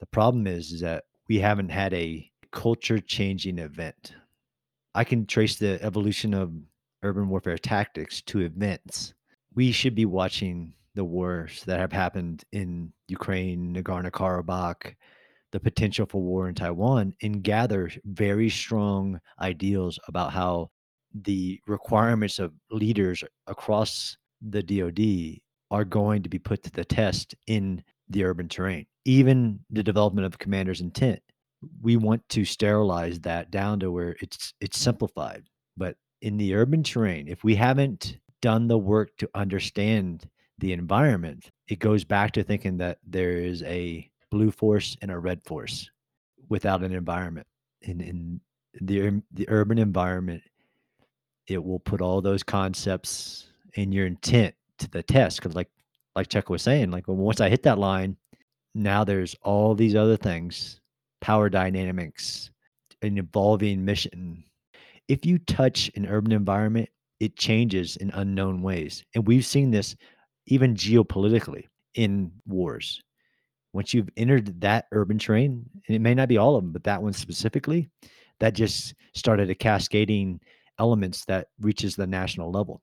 [0.01, 4.15] The problem is, is that we haven't had a culture changing event.
[4.95, 6.51] I can trace the evolution of
[7.03, 9.13] urban warfare tactics to events.
[9.55, 14.93] We should be watching the wars that have happened in Ukraine, Nagorno Karabakh,
[15.53, 20.69] the potential for war in Taiwan, and gather very strong ideals about how
[21.13, 25.41] the requirements of leaders across the DoD
[25.71, 28.85] are going to be put to the test in the urban terrain.
[29.05, 31.21] Even the development of commander's intent,
[31.81, 35.43] we want to sterilize that down to where it's it's simplified.
[35.77, 40.27] But in the urban terrain, if we haven't done the work to understand
[40.59, 45.19] the environment, it goes back to thinking that there is a blue force and a
[45.19, 45.89] red force
[46.49, 47.47] without an environment.
[47.81, 48.41] In in
[48.81, 50.43] the the urban environment,
[51.49, 55.37] it will put all those concepts and your intent to the test.
[55.37, 55.69] Because like
[56.15, 58.17] like Chuck was saying, like once I hit that line,
[58.75, 60.79] now there's all these other things,
[61.21, 62.51] power dynamics,
[63.01, 64.43] an evolving mission.
[65.07, 69.03] If you touch an urban environment, it changes in unknown ways.
[69.15, 69.95] And we've seen this
[70.45, 73.01] even geopolitically in wars.
[73.73, 76.83] Once you've entered that urban terrain, and it may not be all of them, but
[76.83, 77.89] that one specifically,
[78.39, 80.39] that just started a cascading
[80.79, 82.81] elements that reaches the national level.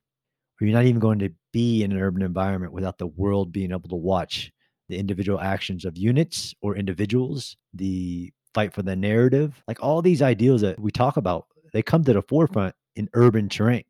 [0.61, 3.89] You're not even going to be in an urban environment without the world being able
[3.89, 4.51] to watch
[4.89, 10.23] the individual actions of units or individuals, the fight for the narrative, like all these
[10.23, 13.85] ideals that we talk about, they come to the forefront in urban terrain.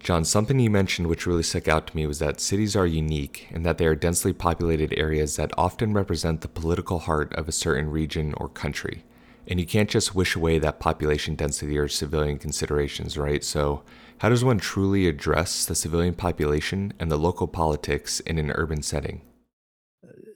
[0.00, 3.48] John, something you mentioned which really stuck out to me was that cities are unique
[3.52, 7.52] and that they are densely populated areas that often represent the political heart of a
[7.52, 9.04] certain region or country.
[9.50, 13.44] And you can't just wish away that population density or civilian considerations, right?
[13.44, 13.82] So,
[14.18, 18.82] how does one truly address the civilian population and the local politics in an urban
[18.82, 19.22] setting?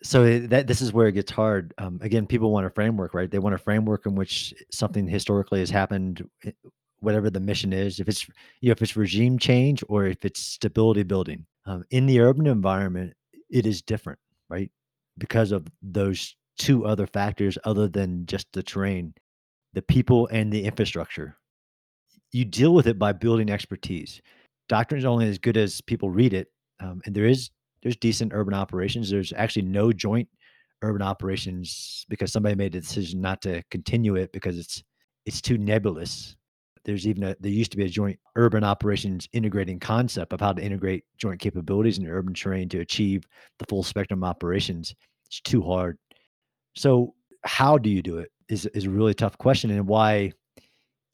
[0.05, 1.73] so that this is where it gets hard.
[1.79, 3.31] Um, again, people want a framework, right?
[3.31, 6.53] They want a framework in which something historically has happened, eh,
[7.01, 8.01] whatever the mission is.
[8.01, 8.29] If it's
[8.61, 11.47] you know if it's regime change or if it's stability building.
[11.67, 13.15] Um, in the urban environment,
[13.49, 14.19] it is different,
[14.51, 14.71] right?
[15.17, 19.15] Because of those two other factors, other than just the terrain,
[19.75, 21.37] the people and the infrastructure.
[22.33, 24.21] you deal with it by building expertise.
[24.69, 26.49] Doctrine is only as good as people read it,
[26.81, 27.51] um, and there is
[27.83, 29.11] there's decent urban operations.
[29.11, 30.29] There's actually no joint
[30.83, 34.83] urban operations because somebody made a decision not to continue it because it's
[35.27, 36.37] it's too nebulous.
[36.85, 40.53] There's even a there used to be a joint urban operations integrating concept of how
[40.53, 43.25] to integrate joint capabilities in urban terrain to achieve
[43.59, 44.95] the full spectrum operations.
[45.27, 45.99] It's too hard.
[46.75, 47.15] So
[47.45, 50.33] how do you do it is is a really tough question and why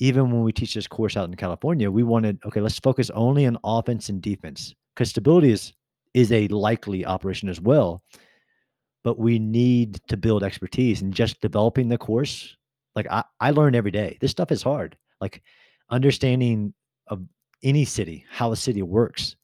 [0.00, 3.46] even when we teach this course out in California, we wanted okay, let's focus only
[3.46, 5.72] on offense and defense because stability is
[6.14, 8.02] is a likely operation as well.
[9.04, 12.56] But we need to build expertise and just developing the course.
[12.96, 14.18] Like I, I learn every day.
[14.20, 14.96] This stuff is hard.
[15.20, 15.42] Like
[15.90, 16.74] understanding
[17.06, 17.22] of
[17.62, 19.36] any city, how a city works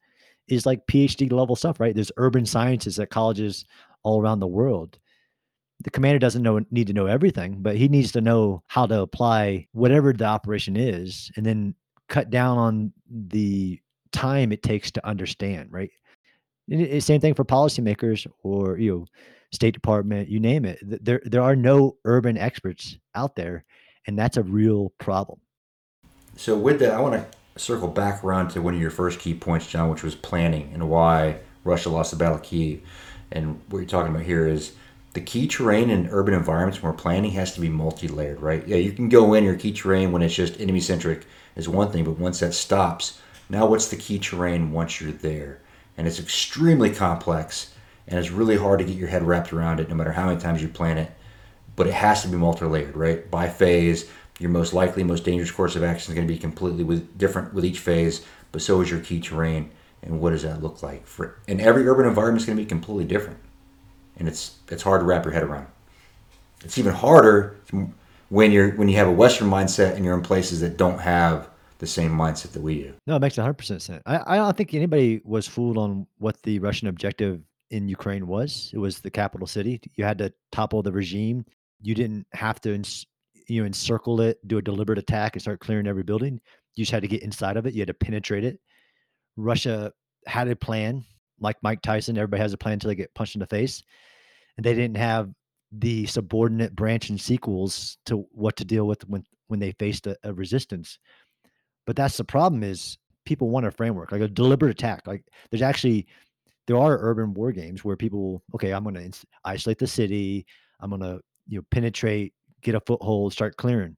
[0.49, 1.95] is like PhD level stuff, right?
[1.95, 3.65] There's urban sciences at colleges
[4.03, 4.99] all around the world.
[5.81, 9.01] The commander doesn't know need to know everything, but he needs to know how to
[9.01, 11.75] apply whatever the operation is and then
[12.09, 13.81] cut down on the
[14.13, 15.91] time it takes to understand, right?
[16.99, 19.07] same thing for policymakers or you know
[19.53, 20.79] State Department, you name it.
[20.83, 23.65] There there are no urban experts out there,
[24.07, 25.41] and that's a real problem.
[26.37, 29.35] So with that, I want to circle back around to one of your first key
[29.35, 32.83] points, John, which was planning and why Russia lost the Battle of Kiev.
[33.33, 34.73] And what you're talking about here is
[35.17, 38.69] the key terrain in urban environments when we're planning has to be multi-layered, right?
[38.69, 41.25] Yeah, you can go in your key terrain when it's just enemy centric
[41.57, 45.63] is one thing, but once that stops, now what's the key terrain once you're there?
[45.97, 47.75] And it's extremely complex
[48.07, 50.39] and it's really hard to get your head wrapped around it no matter how many
[50.39, 51.11] times you plan it.
[51.77, 53.31] But it has to be multi-layered, right?
[53.31, 56.85] By phase, your most likely, most dangerous course of action is going to be completely
[56.85, 59.71] with, different with each phase, but so is your key terrain.
[60.03, 61.07] And what does that look like?
[61.07, 63.39] For and every urban environment is going to be completely different,
[64.17, 65.67] and it's it's hard to wrap your head around.
[66.65, 67.57] It's even harder
[68.29, 71.49] when you're when you have a Western mindset and you're in places that don't have
[71.79, 72.95] the same mindset that we do.
[73.07, 74.03] No, it makes 100% sense.
[74.07, 78.71] I, I don't think anybody was fooled on what the Russian objective in Ukraine was.
[78.73, 79.81] It was the capital city.
[79.95, 81.45] You had to topple the regime.
[81.83, 82.83] You didn't have to,
[83.49, 86.41] you know, encircle it, do a deliberate attack, and start clearing every building.
[86.75, 87.75] You just had to get inside of it.
[87.75, 88.59] You had to penetrate it.
[89.37, 89.93] Russia
[90.27, 91.05] had a plan,
[91.41, 92.17] like Mike Tyson.
[92.17, 93.83] Everybody has a plan until they get punched in the face,
[94.57, 95.31] and they didn't have
[95.73, 100.17] the subordinate branch and sequels to what to deal with when when they faced a,
[100.25, 100.99] a resistance.
[101.87, 105.07] But that's the problem is people want a framework, like a deliberate attack.
[105.07, 106.07] Like there's actually
[106.67, 110.47] there are urban war games where people okay, I'm going to isolate the city.
[110.81, 112.33] I'm going to you know penetrate,
[112.63, 113.97] get a foothold, start clearing.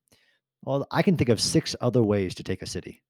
[0.62, 3.02] Well, I can think of six other ways to take a city,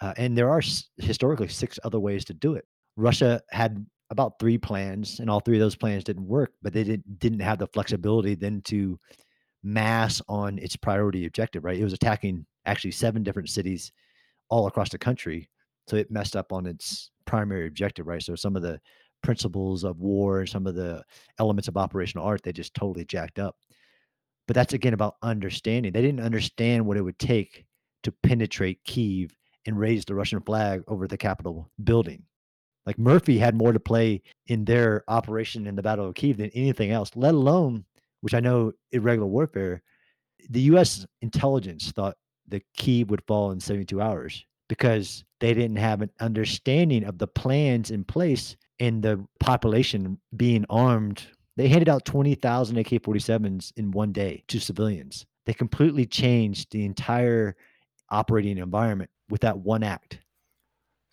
[0.00, 2.64] uh, and there are s- historically six other ways to do it.
[2.96, 6.84] Russia had about three plans, and all three of those plans didn't work, but they
[6.84, 8.98] didn't didn't have the flexibility then to
[9.62, 11.64] mass on its priority objective.
[11.64, 13.92] Right, it was attacking actually seven different cities
[14.48, 15.50] all across the country,
[15.88, 18.22] so it messed up on its primary objective, right?
[18.22, 18.80] So some of the
[19.22, 21.02] principles of war some of the
[21.40, 23.56] elements of operational art, they just totally jacked up.
[24.46, 25.92] But that's again about understanding.
[25.92, 27.66] They didn't understand what it would take
[28.04, 29.32] to penetrate Kiev
[29.66, 32.22] and raise the Russian flag over the Capitol building.
[32.86, 36.50] Like Murphy had more to play in their operation in the Battle of Kiev than
[36.54, 37.84] anything else, let alone,
[38.20, 39.82] which I know irregular warfare,
[40.48, 42.16] the US intelligence thought
[42.46, 47.26] the Kiev would fall in 72 hours because they didn't have an understanding of the
[47.26, 51.26] plans in place and the population being armed.
[51.56, 55.26] They handed out 20,000 AK 47s in one day to civilians.
[55.44, 57.56] They completely changed the entire
[58.10, 60.20] operating environment with that one act.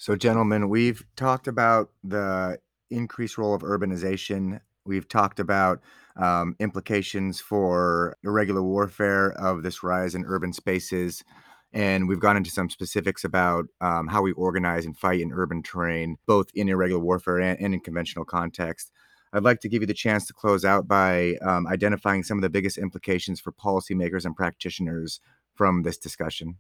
[0.03, 4.59] So, gentlemen, we've talked about the increased role of urbanization.
[4.83, 5.79] We've talked about
[6.17, 11.23] um, implications for irregular warfare of this rise in urban spaces
[11.71, 15.63] and we've gone into some specifics about um, how we organize and fight in urban
[15.63, 18.91] terrain, both in irregular warfare and, and, in conventional context.
[19.31, 22.41] I'd like to give you the chance to close out by um, identifying some of
[22.41, 25.21] the biggest implications for policymakers and practitioners
[25.55, 26.57] from this discussion.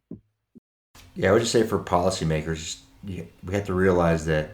[1.13, 4.51] Yeah, I would just say for policymakers, we have to realize that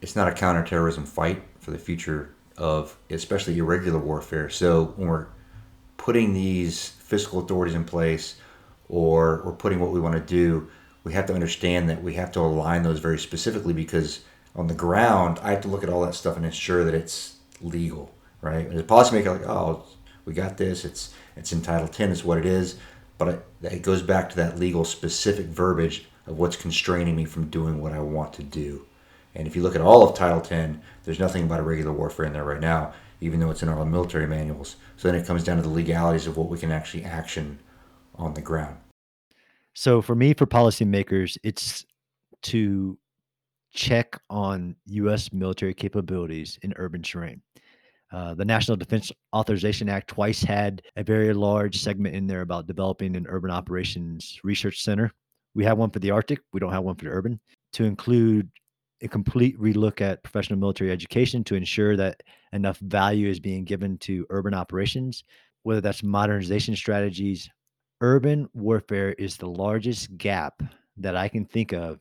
[0.00, 4.50] it's not a counterterrorism fight for the future of especially irregular warfare.
[4.50, 5.26] So when we're
[5.96, 8.36] putting these fiscal authorities in place,
[8.88, 10.68] or we're putting what we want to do,
[11.04, 14.20] we have to understand that we have to align those very specifically because
[14.56, 17.36] on the ground, I have to look at all that stuff and ensure that it's
[17.60, 18.66] legal, right?
[18.66, 19.84] As a policymaker, like, oh,
[20.24, 22.76] we got this, it's it's in Title 10, it's what it is,
[23.16, 27.48] but it, it goes back to that legal specific verbiage of what's constraining me from
[27.48, 28.84] doing what I want to do.
[29.34, 32.32] And if you look at all of Title 10, there's nothing about irregular warfare in
[32.32, 34.76] there right now, even though it's in our military manuals.
[34.96, 37.58] So then it comes down to the legalities of what we can actually action
[38.16, 38.76] on the ground.
[39.74, 41.86] So for me, for policymakers, it's
[42.42, 42.98] to
[43.72, 45.32] check on U.S.
[45.32, 47.42] military capabilities in urban terrain.
[48.10, 52.66] Uh, the National Defense Authorization Act twice had a very large segment in there about
[52.66, 55.12] developing an urban operations research center.
[55.58, 56.38] We have one for the Arctic.
[56.52, 57.40] We don't have one for the urban.
[57.72, 58.48] To include
[59.02, 63.98] a complete relook at professional military education to ensure that enough value is being given
[63.98, 65.24] to urban operations,
[65.64, 67.50] whether that's modernization strategies.
[68.00, 70.62] Urban warfare is the largest gap
[70.96, 71.98] that I can think of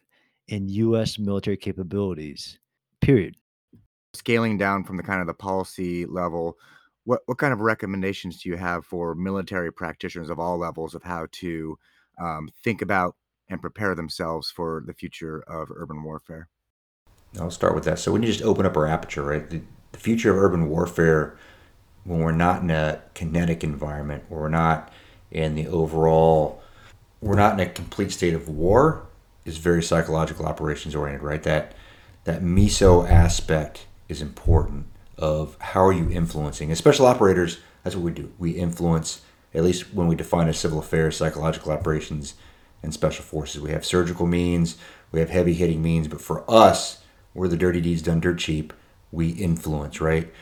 [0.50, 1.18] in U.S.
[1.18, 2.60] military capabilities,
[3.02, 3.38] period.
[4.14, 6.60] Scaling down from the kind of the policy level,
[7.06, 11.02] what, what kind of recommendations do you have for military practitioners of all levels of
[11.02, 11.76] how to
[12.22, 13.16] um, think about
[13.50, 16.50] and prepare themselves for the future of urban warfare?
[17.40, 18.00] I'll start with that.
[18.00, 19.50] So when you just open up our aperture, right?
[19.50, 21.38] The, the future of urban warfare,
[22.04, 24.92] when we're not in a kinetic environment, or we're not
[25.32, 26.62] in the overall,
[27.22, 29.06] we're not in a complete state of war,
[29.46, 31.44] is very psychological operations oriented, right?
[31.44, 31.74] That
[32.26, 34.88] that meso aspect is important
[35.18, 36.74] of how are you influencing.
[36.76, 38.32] Special operators, that's what we do.
[38.38, 39.22] We influence,
[39.54, 42.36] at least when we define as civil affairs, psychological operations,
[42.88, 43.62] and special forces.
[43.62, 44.78] We have surgical means,
[45.12, 48.74] we have heavy hitting means, but for us, we're the dirty deeds done dirt cheap.
[49.12, 50.34] We influence, right?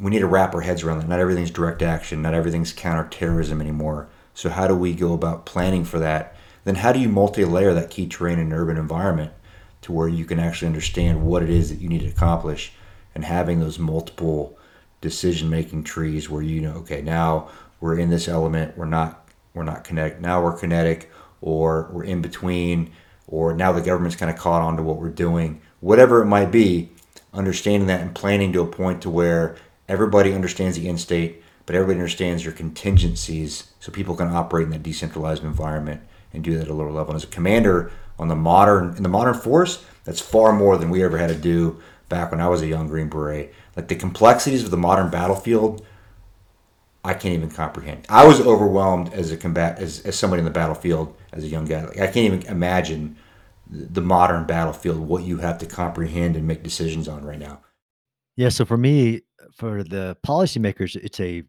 [0.00, 1.08] We need to wrap our heads around that.
[1.08, 4.08] Not everything's direct action, not everything's counterterrorism anymore.
[4.34, 6.36] So, how do we go about planning for that
[6.68, 9.32] then how do you multi-layer that key terrain in an urban environment
[9.80, 12.72] to where you can actually understand what it is that you need to accomplish
[13.14, 14.58] and having those multiple
[15.00, 17.48] decision making trees where you know okay now
[17.80, 21.10] we're in this element we're not we're not kinetic now we're kinetic
[21.40, 22.90] or we're in between
[23.26, 26.50] or now the government's kind of caught on to what we're doing whatever it might
[26.50, 26.90] be
[27.32, 29.56] understanding that and planning to a point to where
[29.88, 34.72] everybody understands the end state but everybody understands your contingencies so people can operate in
[34.72, 36.00] a decentralized environment
[36.32, 37.10] and do that at a lower level.
[37.10, 40.88] And as a commander on the modern in the modern force, that's far more than
[40.88, 41.78] we ever had to do
[42.08, 43.52] back when I was a young Green Beret.
[43.76, 45.84] Like the complexities of the modern battlefield,
[47.08, 48.04] I can't even comprehend.
[48.10, 51.64] I was overwhelmed as a combat as, as somebody in the battlefield as a young
[51.64, 51.82] guy.
[51.86, 53.16] Like I can't even imagine
[53.70, 57.60] the modern battlefield, what you have to comprehend and make decisions on right now.
[58.36, 58.50] Yeah.
[58.50, 59.22] So for me,
[59.54, 61.44] for the policymakers, it's a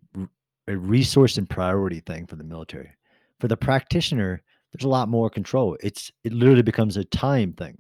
[0.70, 2.92] a resource and priority thing for the military.
[3.42, 4.42] For the practitioner,
[4.72, 5.76] there's a lot more control.
[5.84, 7.78] It's it literally becomes a time thing.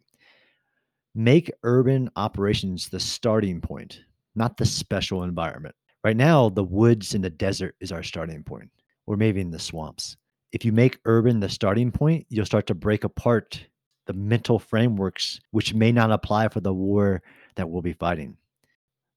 [1.16, 4.02] Make urban operations the starting point,
[4.36, 5.76] not the special environment.
[6.04, 8.70] Right now, the woods and the desert is our starting point,
[9.06, 10.16] or maybe in the swamps.
[10.52, 13.62] If you make urban the starting point, you'll start to break apart
[14.08, 17.22] the mental frameworks which may not apply for the war
[17.56, 18.36] that we'll be fighting.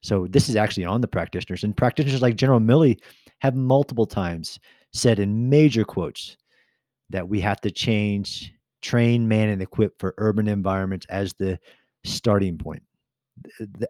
[0.02, 2.98] So this is actually on the practitioners, and practitioners like General Milley
[3.38, 4.58] have multiple times
[4.92, 6.36] said in major quotes
[7.10, 8.52] that we have to change
[8.82, 11.58] train, man, and equip for urban environments as the
[12.04, 12.82] starting point.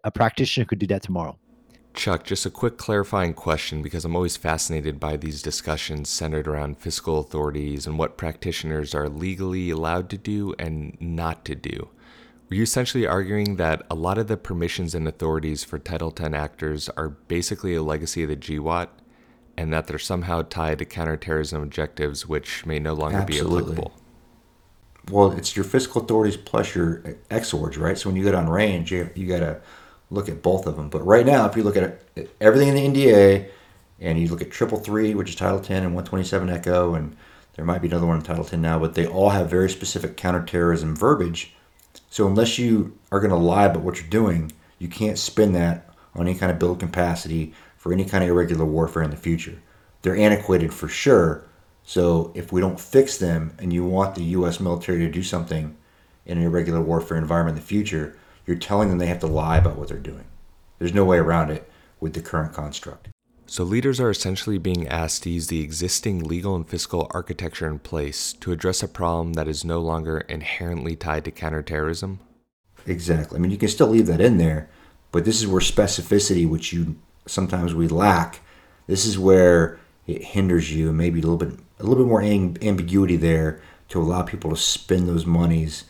[0.05, 1.39] A practitioner could do that tomorrow.
[1.95, 6.79] Chuck, just a quick clarifying question because I'm always fascinated by these discussions centered around
[6.79, 11.89] fiscal authorities and what practitioners are legally allowed to do and not to do.
[12.49, 16.35] Were you essentially arguing that a lot of the permissions and authorities for Title X
[16.35, 18.89] actors are basically a legacy of the GWOT
[19.57, 23.63] and that they're somehow tied to counterterrorism objectives, which may no longer Absolutely.
[23.63, 23.93] be applicable.
[25.11, 27.99] Well, it's your fiscal authorities plus your EXORDs, right?
[27.99, 29.61] So when you get on range, you, you got to
[30.13, 30.89] look at both of them.
[30.89, 32.03] But right now, if you look at
[32.41, 33.49] everything in the NDA,
[34.01, 37.17] and you look at Triple Three, which is Title 10, and 127 Echo, and
[37.55, 40.17] there might be another one in Title 10 now, but they all have very specific
[40.17, 41.55] counterterrorism verbiage.
[42.11, 45.89] So unless you are going to lie about what you're doing, you can't spin that
[46.15, 49.59] on any kind of build capacity for any kind of irregular warfare in the future.
[50.03, 51.45] They're antiquated for sure.
[51.85, 54.61] So if we don't fix them and you want the U.S.
[54.61, 55.77] military to do something
[56.27, 58.17] in an irregular warfare environment in the future,
[58.47, 60.25] you're telling them they have to lie about what they're doing.
[60.79, 61.71] There's no way around it
[62.01, 63.09] with the current construct.
[63.47, 67.81] So, leaders are essentially being asked to use the existing legal and fiscal architecture in
[67.81, 72.21] place to address a problem that is no longer inherently tied to counterterrorism?
[72.87, 73.37] Exactly.
[73.37, 74.71] I mean, you can still leave that in there,
[75.11, 78.41] but this is where specificity, which you sometimes we lack.
[78.87, 83.17] This is where it hinders you, maybe a little bit a little bit more ambiguity
[83.17, 85.85] there to allow people to spend those monies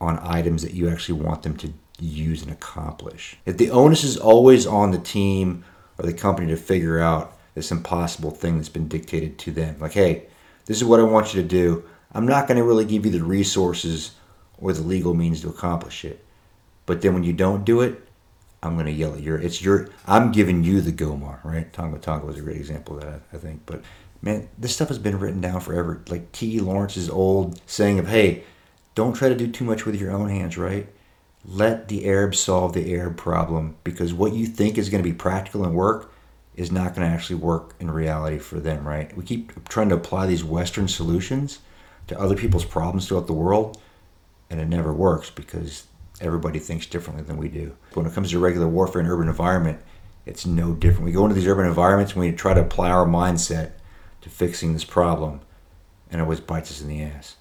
[0.00, 3.36] on items that you actually want them to use and accomplish.
[3.44, 5.64] If the onus is always on the team
[5.98, 9.92] or the company to figure out this impossible thing that's been dictated to them, like,
[9.92, 10.26] hey,
[10.66, 11.84] this is what I want you to do.
[12.12, 14.12] I'm not going to really give you the resources
[14.58, 16.24] or the legal means to accomplish it.
[16.86, 18.08] But then when you don't do it,
[18.62, 19.34] I'm going to yell at you.
[19.36, 19.88] It's your.
[20.06, 21.72] I'm giving you the Gomar, right?
[21.72, 23.62] Tongo Tongo was a great example of that, I think.
[23.66, 23.82] But
[24.20, 26.02] man, this stuff has been written down forever.
[26.08, 26.58] Like T.
[26.58, 28.42] Lawrence's old saying of, "Hey,
[28.98, 30.88] don't try to do too much with your own hands, right?
[31.44, 35.14] Let the Arabs solve the Arab problem because what you think is going to be
[35.14, 36.12] practical and work
[36.56, 39.16] is not going to actually work in reality for them, right?
[39.16, 41.60] We keep trying to apply these Western solutions
[42.08, 43.80] to other people's problems throughout the world,
[44.50, 45.86] and it never works because
[46.20, 47.76] everybody thinks differently than we do.
[47.94, 49.80] When it comes to regular warfare in urban environment,
[50.26, 51.04] it's no different.
[51.04, 53.74] We go into these urban environments and we try to apply our mindset
[54.22, 55.40] to fixing this problem,
[56.10, 57.36] and it always bites us in the ass.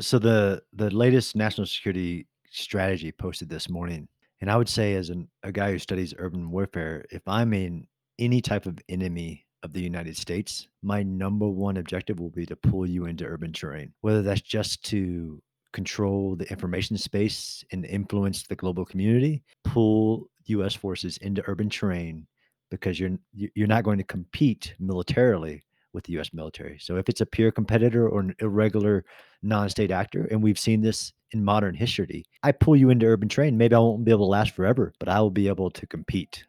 [0.00, 4.08] So the the latest national security strategy posted this morning,
[4.40, 7.86] and I would say as an, a guy who studies urban warfare, if I'm in
[8.18, 12.56] any type of enemy of the United States, my number one objective will be to
[12.56, 18.42] pull you into urban terrain, whether that's just to control the information space and influence
[18.42, 22.26] the global community, pull US forces into urban terrain
[22.70, 25.62] because you're you're not going to compete militarily
[25.92, 26.78] with the US military.
[26.80, 29.04] So if it's a peer competitor or an irregular
[29.42, 33.56] non-state actor and we've seen this in modern history, I pull you into urban terrain,
[33.56, 36.44] maybe I won't be able to last forever, but I will be able to compete.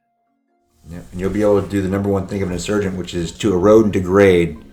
[0.90, 3.14] Yeah, and you'll be able to do the number one thing of an insurgent, which
[3.14, 4.64] is to erode and degrade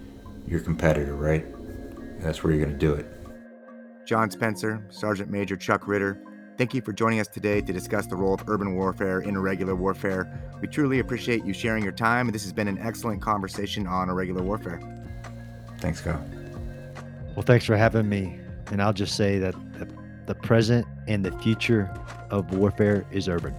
[0.47, 1.45] your competitor, right?
[1.45, 3.07] And that's where you're going to do it.
[4.07, 6.21] John Spencer, Sergeant Major Chuck Ritter,
[6.61, 9.75] thank you for joining us today to discuss the role of urban warfare in irregular
[9.75, 10.31] warfare.
[10.61, 14.11] We truly appreciate you sharing your time, and this has been an excellent conversation on
[14.11, 14.79] irregular warfare.
[15.79, 16.23] Thanks, Kyle.
[17.35, 18.39] Well, thanks for having me.
[18.71, 19.89] And I'll just say that the,
[20.27, 21.91] the present and the future
[22.29, 23.55] of warfare is urban.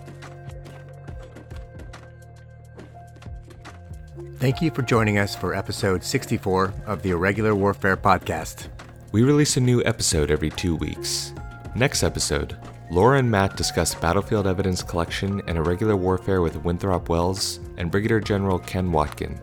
[4.36, 8.68] Thank you for joining us for episode 64 of the Irregular Warfare Podcast.
[9.12, 11.34] We release a new episode every two weeks.
[11.74, 12.58] Next episode,
[12.92, 18.20] Laura and Matt discuss battlefield evidence collection and irregular warfare with Winthrop Wells and Brigadier
[18.20, 19.40] General Ken Watkin.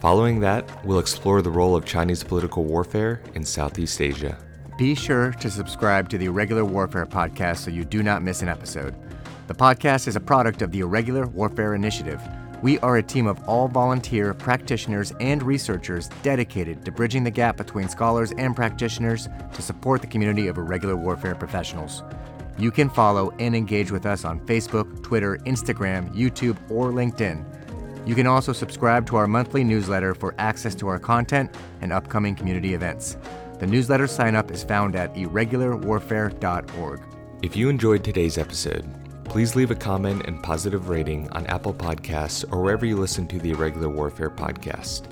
[0.00, 4.38] Following that, we'll explore the role of Chinese political warfare in Southeast Asia.
[4.78, 8.48] Be sure to subscribe to the Irregular Warfare Podcast so you do not miss an
[8.48, 8.94] episode.
[9.46, 12.22] The podcast is a product of the Irregular Warfare Initiative
[12.62, 17.56] we are a team of all volunteer practitioners and researchers dedicated to bridging the gap
[17.56, 22.02] between scholars and practitioners to support the community of irregular warfare professionals.
[22.60, 27.42] You can follow and engage with us on Facebook, Twitter, Instagram, YouTube, or LinkedIn.
[28.06, 32.34] You can also subscribe to our monthly newsletter for access to our content and upcoming
[32.34, 33.16] community events.
[33.60, 37.02] The newsletter sign up is found at irregularwarfare.org.
[37.42, 38.84] If you enjoyed today's episode,
[39.24, 43.38] please leave a comment and positive rating on Apple Podcasts or wherever you listen to
[43.38, 45.04] the Irregular Warfare podcast.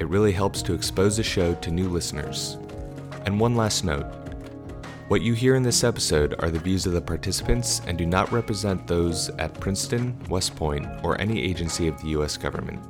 [0.00, 2.56] It really helps to expose the show to new listeners.
[3.26, 4.23] And one last note
[5.08, 8.32] what you hear in this episode are the views of the participants and do not
[8.32, 12.36] represent those at Princeton, West Point, or any agency of the U.S.
[12.38, 12.82] government.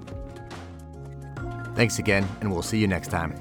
[1.75, 3.35] Thanks again, and we'll see you next time.